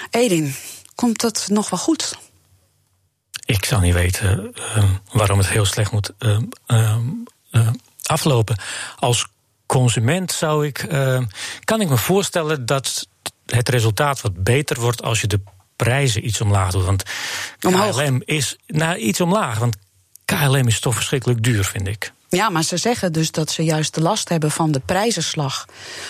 Edin, 0.09 0.55
komt 0.95 1.21
dat 1.21 1.47
nog 1.49 1.69
wel 1.69 1.79
goed? 1.79 2.17
Ik 3.49 3.65
zou 3.65 3.81
niet 3.81 3.93
weten 3.93 4.53
uh, 4.77 4.83
waarom 5.11 5.37
het 5.37 5.49
heel 5.49 5.65
slecht 5.65 5.91
moet 5.91 6.13
uh, 6.19 6.37
uh, 6.67 7.67
aflopen. 8.03 8.57
Als 8.95 9.27
consument 9.65 10.31
zou 10.31 10.65
ik, 10.65 10.85
kan 11.63 11.81
ik 11.81 11.89
me 11.89 11.97
voorstellen 11.97 12.65
dat 12.65 13.07
het 13.45 13.69
resultaat 13.69 14.21
wat 14.21 14.43
beter 14.43 14.79
wordt 14.79 15.03
als 15.03 15.21
je 15.21 15.27
de 15.27 15.39
prijzen 15.75 16.25
iets 16.25 16.41
omlaag 16.41 16.71
doet. 16.71 16.85
Want 16.85 17.03
Omhoog. 17.61 17.95
KLM 17.95 18.21
is 18.25 18.57
nou, 18.67 18.97
iets 18.97 19.21
omlaag. 19.21 19.57
Want 19.57 19.75
KLM 20.25 20.67
is 20.67 20.79
toch 20.79 20.95
verschrikkelijk 20.95 21.43
duur, 21.43 21.63
vind 21.63 21.87
ik. 21.87 22.11
Ja, 22.29 22.49
maar 22.49 22.63
ze 22.63 22.77
zeggen 22.77 23.13
dus 23.13 23.31
dat 23.31 23.51
ze 23.51 23.63
juist 23.63 23.93
de 23.93 24.01
last 24.01 24.29
hebben 24.29 24.51
van 24.51 24.71
de 24.71 24.81
prijzenslag. 24.85 25.65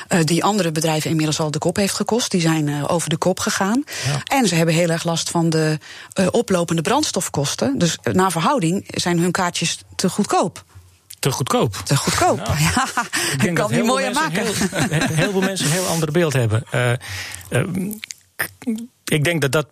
Uh, 0.09 0.19
die 0.23 0.43
andere 0.43 0.71
bedrijven 0.71 1.09
inmiddels 1.09 1.39
al 1.39 1.51
de 1.51 1.57
kop 1.57 1.75
heeft 1.75 1.93
gekost. 1.93 2.31
Die 2.31 2.41
zijn 2.41 2.67
uh, 2.67 2.83
over 2.87 3.09
de 3.09 3.17
kop 3.17 3.39
gegaan. 3.39 3.83
Ja. 4.05 4.21
En 4.37 4.47
ze 4.47 4.55
hebben 4.55 4.75
heel 4.75 4.89
erg 4.89 5.03
last 5.03 5.29
van 5.29 5.49
de 5.49 5.77
uh, 6.19 6.27
oplopende 6.31 6.81
brandstofkosten. 6.81 7.77
Dus 7.77 7.97
naar 8.11 8.31
verhouding 8.31 8.85
zijn 8.87 9.19
hun 9.19 9.31
kaartjes 9.31 9.79
te 9.95 10.09
goedkoop. 10.09 10.63
Te 11.19 11.31
goedkoop. 11.31 11.75
Te 11.75 11.95
goedkoop. 11.95 12.37
Nou, 12.37 12.59
ja, 12.59 12.87
ik 13.43 13.53
kan 13.59 13.71
niet 13.71 13.83
mooier 13.83 14.13
maken. 14.13 14.45
Heel, 14.45 15.07
heel 15.07 15.31
veel 15.31 15.41
mensen 15.41 15.65
een 15.65 15.71
heel 15.71 15.87
ander 15.87 16.11
beeld 16.11 16.33
hebben. 16.33 16.63
ik 19.05 19.23
denk 19.23 19.41
dat 19.41 19.51
dat 19.51 19.67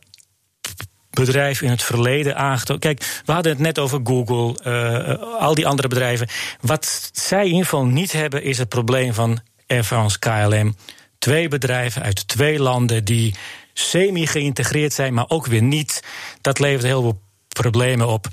bedrijf 1.25 1.61
in 1.61 1.69
het 1.69 1.83
verleden 1.83 2.35
aangetoond. 2.35 2.79
Kijk, 2.79 3.21
we 3.25 3.31
hadden 3.31 3.51
het 3.51 3.61
net 3.61 3.79
over 3.79 3.99
Google, 4.03 4.55
uh, 4.63 5.41
al 5.41 5.55
die 5.55 5.67
andere 5.67 5.87
bedrijven. 5.87 6.27
Wat 6.61 7.09
zij 7.13 7.39
in 7.41 7.47
ieder 7.47 7.63
geval 7.63 7.85
niet 7.85 8.11
hebben, 8.11 8.43
is 8.43 8.57
het 8.57 8.69
probleem 8.69 9.13
van 9.13 9.39
Air 9.67 9.83
France 9.83 10.19
KLM. 10.19 10.75
Twee 11.17 11.47
bedrijven 11.47 12.01
uit 12.01 12.27
twee 12.27 12.59
landen 12.59 13.05
die 13.05 13.35
semi-geïntegreerd 13.73 14.93
zijn, 14.93 15.13
maar 15.13 15.25
ook 15.27 15.45
weer 15.45 15.61
niet. 15.61 16.03
Dat 16.41 16.59
levert 16.59 16.83
heel 16.83 17.01
veel 17.01 17.21
problemen 17.47 18.07
op 18.07 18.27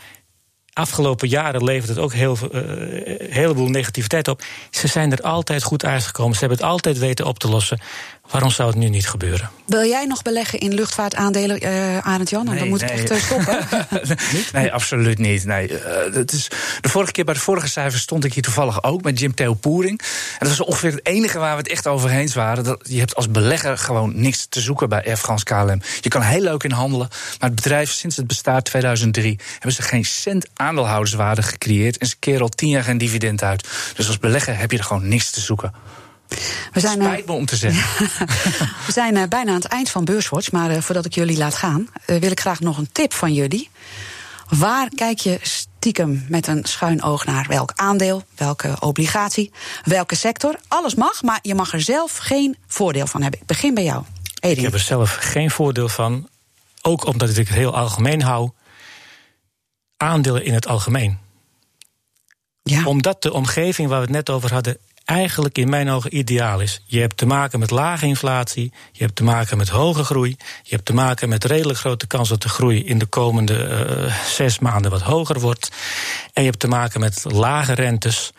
afgelopen 0.74 1.28
jaren 1.28 1.64
levert 1.64 1.88
het 1.88 1.98
ook 1.98 2.12
heel, 2.12 2.38
uh, 2.52 2.60
een 3.18 3.32
heleboel 3.32 3.68
negativiteit 3.68 4.28
op. 4.28 4.42
Ze 4.70 4.86
zijn 4.86 5.12
er 5.12 5.22
altijd 5.22 5.62
goed 5.62 5.84
uitgekomen. 5.84 6.32
Ze 6.34 6.40
hebben 6.40 6.58
het 6.58 6.66
altijd 6.66 6.98
weten 6.98 7.26
op 7.26 7.38
te 7.38 7.48
lossen. 7.48 7.80
Waarom 8.30 8.50
zou 8.50 8.68
het 8.68 8.78
nu 8.78 8.88
niet 8.88 9.08
gebeuren? 9.08 9.50
Wil 9.66 9.84
jij 9.84 10.06
nog 10.06 10.22
beleggen 10.22 10.58
in 10.58 10.74
luchtvaartaandelen, 10.74 11.64
uh, 11.64 11.98
Arend 11.98 12.30
Jan? 12.30 12.44
Nee, 12.44 12.58
dan 12.58 12.68
moet 12.68 12.80
nee. 12.80 13.00
ik 13.00 13.10
echt 13.10 13.24
stoppen. 13.24 13.58
nee, 14.60 14.72
absoluut 14.72 15.18
niet. 15.18 15.44
Nee, 15.44 15.70
uh, 15.70 15.78
het 16.12 16.32
is, 16.32 16.48
de 16.80 16.88
vorige 16.88 17.12
keer 17.12 17.24
bij 17.24 17.34
de 17.34 17.40
vorige 17.40 17.68
cijfers 17.68 18.02
stond 18.02 18.24
ik 18.24 18.34
hier 18.34 18.42
toevallig 18.42 18.82
ook 18.82 19.02
met 19.02 19.18
Jim 19.18 19.34
Theo 19.34 19.54
Poering. 19.54 20.00
En 20.00 20.38
dat 20.38 20.48
was 20.48 20.60
ongeveer 20.60 20.90
het 20.90 21.06
enige 21.06 21.38
waar 21.38 21.56
we 21.56 21.62
het 21.62 21.68
echt 21.68 21.86
over 21.86 22.10
eens 22.10 22.34
waren. 22.34 22.64
Dat 22.64 22.80
je 22.88 22.98
hebt 22.98 23.14
als 23.14 23.30
belegger 23.30 23.78
gewoon 23.78 24.12
niks 24.20 24.46
te 24.48 24.60
zoeken 24.60 24.88
bij 24.88 25.04
Air 25.06 25.16
France 25.16 25.44
KLM. 25.44 25.80
Je 26.00 26.08
kan 26.08 26.22
heel 26.22 26.42
leuk 26.42 26.62
in 26.62 26.70
handelen, 26.70 27.08
maar 27.10 27.50
het 27.50 27.54
bedrijf 27.54 27.90
sinds 27.90 28.16
het 28.16 28.26
bestaat 28.26 28.64
2003 28.64 29.38
hebben 29.52 29.72
ze 29.72 29.82
geen 29.82 30.04
cent 30.04 30.46
aandeelhouderswaarde 30.54 31.42
gecreëerd 31.42 31.98
en 31.98 32.06
ze 32.06 32.16
keren 32.18 32.40
al 32.40 32.48
tien 32.48 32.68
jaar 32.68 32.82
geen 32.82 32.98
dividend 32.98 33.42
uit. 33.42 33.68
Dus 33.94 34.06
als 34.06 34.18
belegger 34.18 34.58
heb 34.58 34.70
je 34.70 34.78
er 34.78 34.84
gewoon 34.84 35.08
niks 35.08 35.30
te 35.30 35.40
zoeken. 35.40 35.72
We 36.72 36.80
zijn, 36.80 37.02
Spijt 37.02 37.26
me 37.26 37.32
om 37.32 37.46
te 37.46 37.56
zeggen. 37.56 38.06
we 38.86 38.92
zijn 38.92 39.16
uh, 39.16 39.22
bijna 39.28 39.50
aan 39.50 39.56
het 39.56 39.64
eind 39.64 39.90
van 39.90 40.04
Beurswatch, 40.04 40.52
maar 40.52 40.70
uh, 40.70 40.80
voordat 40.80 41.04
ik 41.04 41.14
jullie 41.14 41.36
laat 41.36 41.54
gaan, 41.54 41.88
uh, 42.06 42.16
wil 42.16 42.30
ik 42.30 42.40
graag 42.40 42.60
nog 42.60 42.78
een 42.78 42.88
tip 42.92 43.12
van 43.12 43.32
jullie. 43.32 43.70
Waar 44.48 44.88
kijk 44.94 45.18
je 45.18 45.38
stiekem 45.42 46.24
met 46.28 46.46
een 46.46 46.64
schuin 46.64 47.02
oog 47.02 47.24
naar? 47.24 47.46
Welk 47.48 47.72
aandeel, 47.74 48.22
welke 48.36 48.76
obligatie, 48.80 49.52
welke 49.84 50.14
sector? 50.14 50.58
Alles 50.68 50.94
mag, 50.94 51.22
maar 51.22 51.38
je 51.42 51.54
mag 51.54 51.72
er 51.72 51.80
zelf 51.80 52.16
geen 52.16 52.56
voordeel 52.66 53.06
van 53.06 53.22
hebben. 53.22 53.40
Ik 53.40 53.46
begin 53.46 53.74
bij 53.74 53.84
jou. 53.84 54.04
Edin. 54.40 54.56
Ik 54.56 54.62
heb 54.62 54.72
er 54.72 54.78
zelf 54.78 55.14
geen 55.20 55.50
voordeel 55.50 55.88
van. 55.88 56.28
Ook 56.82 57.06
omdat 57.06 57.28
ik 57.28 57.36
het 57.36 57.56
heel 57.56 57.76
algemeen 57.76 58.22
hou. 58.22 58.50
Aandelen 59.96 60.44
in 60.44 60.54
het 60.54 60.66
algemeen. 60.66 61.18
Ja. 62.62 62.86
Omdat 62.86 63.22
de 63.22 63.32
omgeving 63.32 63.88
waar 63.88 63.98
we 63.98 64.04
het 64.04 64.14
net 64.14 64.30
over 64.30 64.52
hadden 64.52 64.78
eigenlijk 65.04 65.58
in 65.58 65.68
mijn 65.68 65.90
ogen 65.90 66.16
ideaal 66.16 66.60
is. 66.60 66.82
Je 66.84 67.00
hebt 67.00 67.16
te 67.16 67.26
maken 67.26 67.58
met 67.58 67.70
lage 67.70 68.06
inflatie, 68.06 68.72
je 68.92 69.02
hebt 69.02 69.16
te 69.16 69.24
maken 69.24 69.56
met 69.56 69.68
hoge 69.68 70.04
groei, 70.04 70.36
je 70.62 70.74
hebt 70.74 70.84
te 70.84 70.94
maken 70.94 71.28
met 71.28 71.44
redelijk 71.44 71.78
grote 71.78 72.06
kans 72.06 72.28
dat 72.28 72.42
de 72.42 72.48
groei 72.48 72.84
in 72.84 72.98
de 72.98 73.06
komende 73.06 73.84
uh, 74.06 74.18
zes 74.26 74.58
maanden 74.58 74.90
wat 74.90 75.02
hoger 75.02 75.40
wordt. 75.40 75.68
En 76.32 76.42
je 76.42 76.48
hebt 76.48 76.60
te 76.60 76.68
maken 76.68 77.00
met 77.00 77.24
lage 77.24 77.72
rentes 77.72 78.32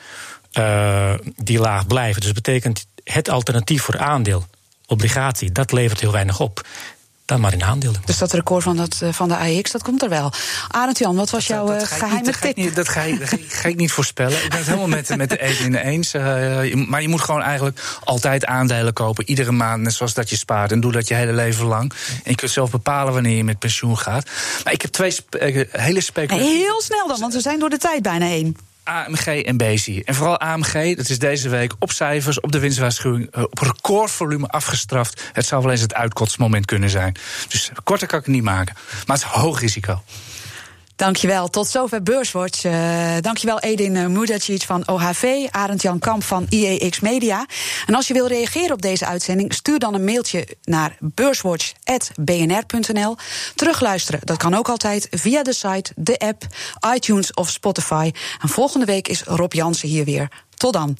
uh, 0.53 1.13
die 1.35 1.59
laag 1.59 1.87
blijven. 1.87 2.21
Dus 2.21 2.33
dat 2.33 2.43
betekent 2.43 2.85
het 3.03 3.29
alternatief 3.29 3.83
voor 3.83 3.97
aandeel, 3.97 4.45
obligatie, 4.87 5.51
dat 5.51 5.71
levert 5.71 5.99
heel 5.99 6.11
weinig 6.11 6.39
op 6.39 6.65
dan 7.25 7.41
maar 7.41 7.53
in 7.53 7.63
aandelen. 7.63 8.01
Dus 8.05 8.17
dat 8.17 8.33
record 8.33 8.63
van, 8.63 8.77
dat, 8.77 8.99
eh, 9.01 9.13
van 9.13 9.27
de 9.27 9.35
AEX, 9.35 9.71
dat 9.71 9.83
komt 9.83 10.03
er 10.03 10.09
wel. 10.09 10.31
Arend 10.67 10.97
Jan, 10.97 11.15
wat 11.15 11.29
was 11.29 11.47
jouw 11.47 11.65
dat, 11.65 11.87
geheime 11.87 12.21
niet, 12.21 12.41
tip? 12.41 12.75
Dat 12.75 12.89
ga, 12.89 13.01
ik, 13.01 13.19
dat 13.19 13.39
ga 13.47 13.69
ik 13.69 13.75
niet 13.75 13.91
voorspellen. 13.91 14.43
Ik 14.43 14.49
ben 14.49 14.57
het 14.57 14.67
helemaal 14.67 14.87
met, 14.87 15.15
met 15.17 15.29
de 15.29 15.37
in 15.65 15.75
eens. 15.75 16.13
Uh, 16.13 16.23
maar 16.87 17.01
je 17.01 17.07
moet 17.07 17.21
gewoon 17.21 17.41
eigenlijk 17.41 17.99
altijd 18.03 18.45
aandelen 18.45 18.93
kopen. 18.93 19.29
Iedere 19.29 19.51
maand, 19.51 19.81
net 19.81 19.93
zoals 19.93 20.13
dat 20.13 20.29
je 20.29 20.35
spaart. 20.35 20.71
En 20.71 20.79
doe 20.79 20.91
dat 20.91 21.07
je 21.07 21.13
hele 21.13 21.33
leven 21.33 21.65
lang. 21.65 21.93
En 22.23 22.31
je 22.31 22.35
kunt 22.35 22.51
zelf 22.51 22.71
bepalen 22.71 23.13
wanneer 23.13 23.37
je 23.37 23.43
met 23.43 23.59
pensioen 23.59 23.97
gaat. 23.97 24.29
Maar 24.63 24.73
ik 24.73 24.81
heb 24.81 24.91
twee 24.91 25.11
spe 25.11 25.37
eh, 25.37 25.81
hele 25.81 26.01
speculatie. 26.01 26.49
Heel 26.49 26.81
snel 26.81 27.07
dan, 27.07 27.19
want 27.19 27.33
we 27.33 27.41
zijn 27.41 27.59
door 27.59 27.69
de 27.69 27.77
tijd 27.77 28.01
bijna 28.01 28.25
heen. 28.25 28.57
AMG 28.85 29.25
en 29.25 29.57
BC. 29.57 29.87
En 29.87 30.15
vooral 30.15 30.39
AMG, 30.39 30.95
dat 30.95 31.09
is 31.09 31.19
deze 31.19 31.49
week 31.49 31.73
op 31.79 31.91
cijfers, 31.91 32.39
op 32.39 32.51
de 32.51 32.59
winstwaarschuwing, 32.59 33.31
eh, 33.31 33.43
op 33.43 33.59
recordvolume 33.59 34.47
afgestraft. 34.47 35.29
Het 35.33 35.45
zou 35.45 35.61
wel 35.61 35.71
eens 35.71 35.81
het 35.81 35.93
uitkotsmoment 35.93 36.65
kunnen 36.65 36.89
zijn. 36.89 37.15
Dus 37.47 37.71
korter 37.83 38.07
kan 38.07 38.19
ik 38.19 38.25
het 38.25 38.33
niet 38.33 38.43
maken. 38.43 38.75
Maar 39.05 39.17
het 39.17 39.25
is 39.25 39.31
hoog 39.31 39.59
risico. 39.59 40.03
Dankjewel. 40.95 41.49
Tot 41.49 41.67
zover 41.67 42.03
Beurswatch. 42.03 42.63
Uh, 42.63 42.73
dankjewel 43.21 43.59
Edin 43.59 44.11
Mudacic 44.11 44.61
van 44.61 44.87
OHV, 44.87 45.47
Arend 45.49 45.81
Jan 45.81 45.99
Kamp 45.99 46.23
van 46.23 46.45
IEX 46.49 46.99
Media. 46.99 47.45
En 47.85 47.95
als 47.95 48.07
je 48.07 48.13
wil 48.13 48.27
reageren 48.27 48.71
op 48.71 48.81
deze 48.81 49.05
uitzending, 49.05 49.53
stuur 49.53 49.79
dan 49.79 49.93
een 49.93 50.03
mailtje 50.03 50.47
naar 50.63 50.97
beurswatch.bnr.nl. 50.99 53.15
Terugluisteren, 53.55 54.19
dat 54.23 54.37
kan 54.37 54.53
ook 54.53 54.69
altijd 54.69 55.07
via 55.11 55.43
de 55.43 55.53
site, 55.53 55.91
de 55.95 56.17
app, 56.17 56.43
iTunes 56.95 57.33
of 57.33 57.49
Spotify. 57.49 58.11
En 58.41 58.49
volgende 58.49 58.85
week 58.85 59.07
is 59.07 59.23
Rob 59.23 59.53
Jansen 59.53 59.89
hier 59.89 60.05
weer. 60.05 60.29
Tot 60.57 60.73
dan. 60.73 60.93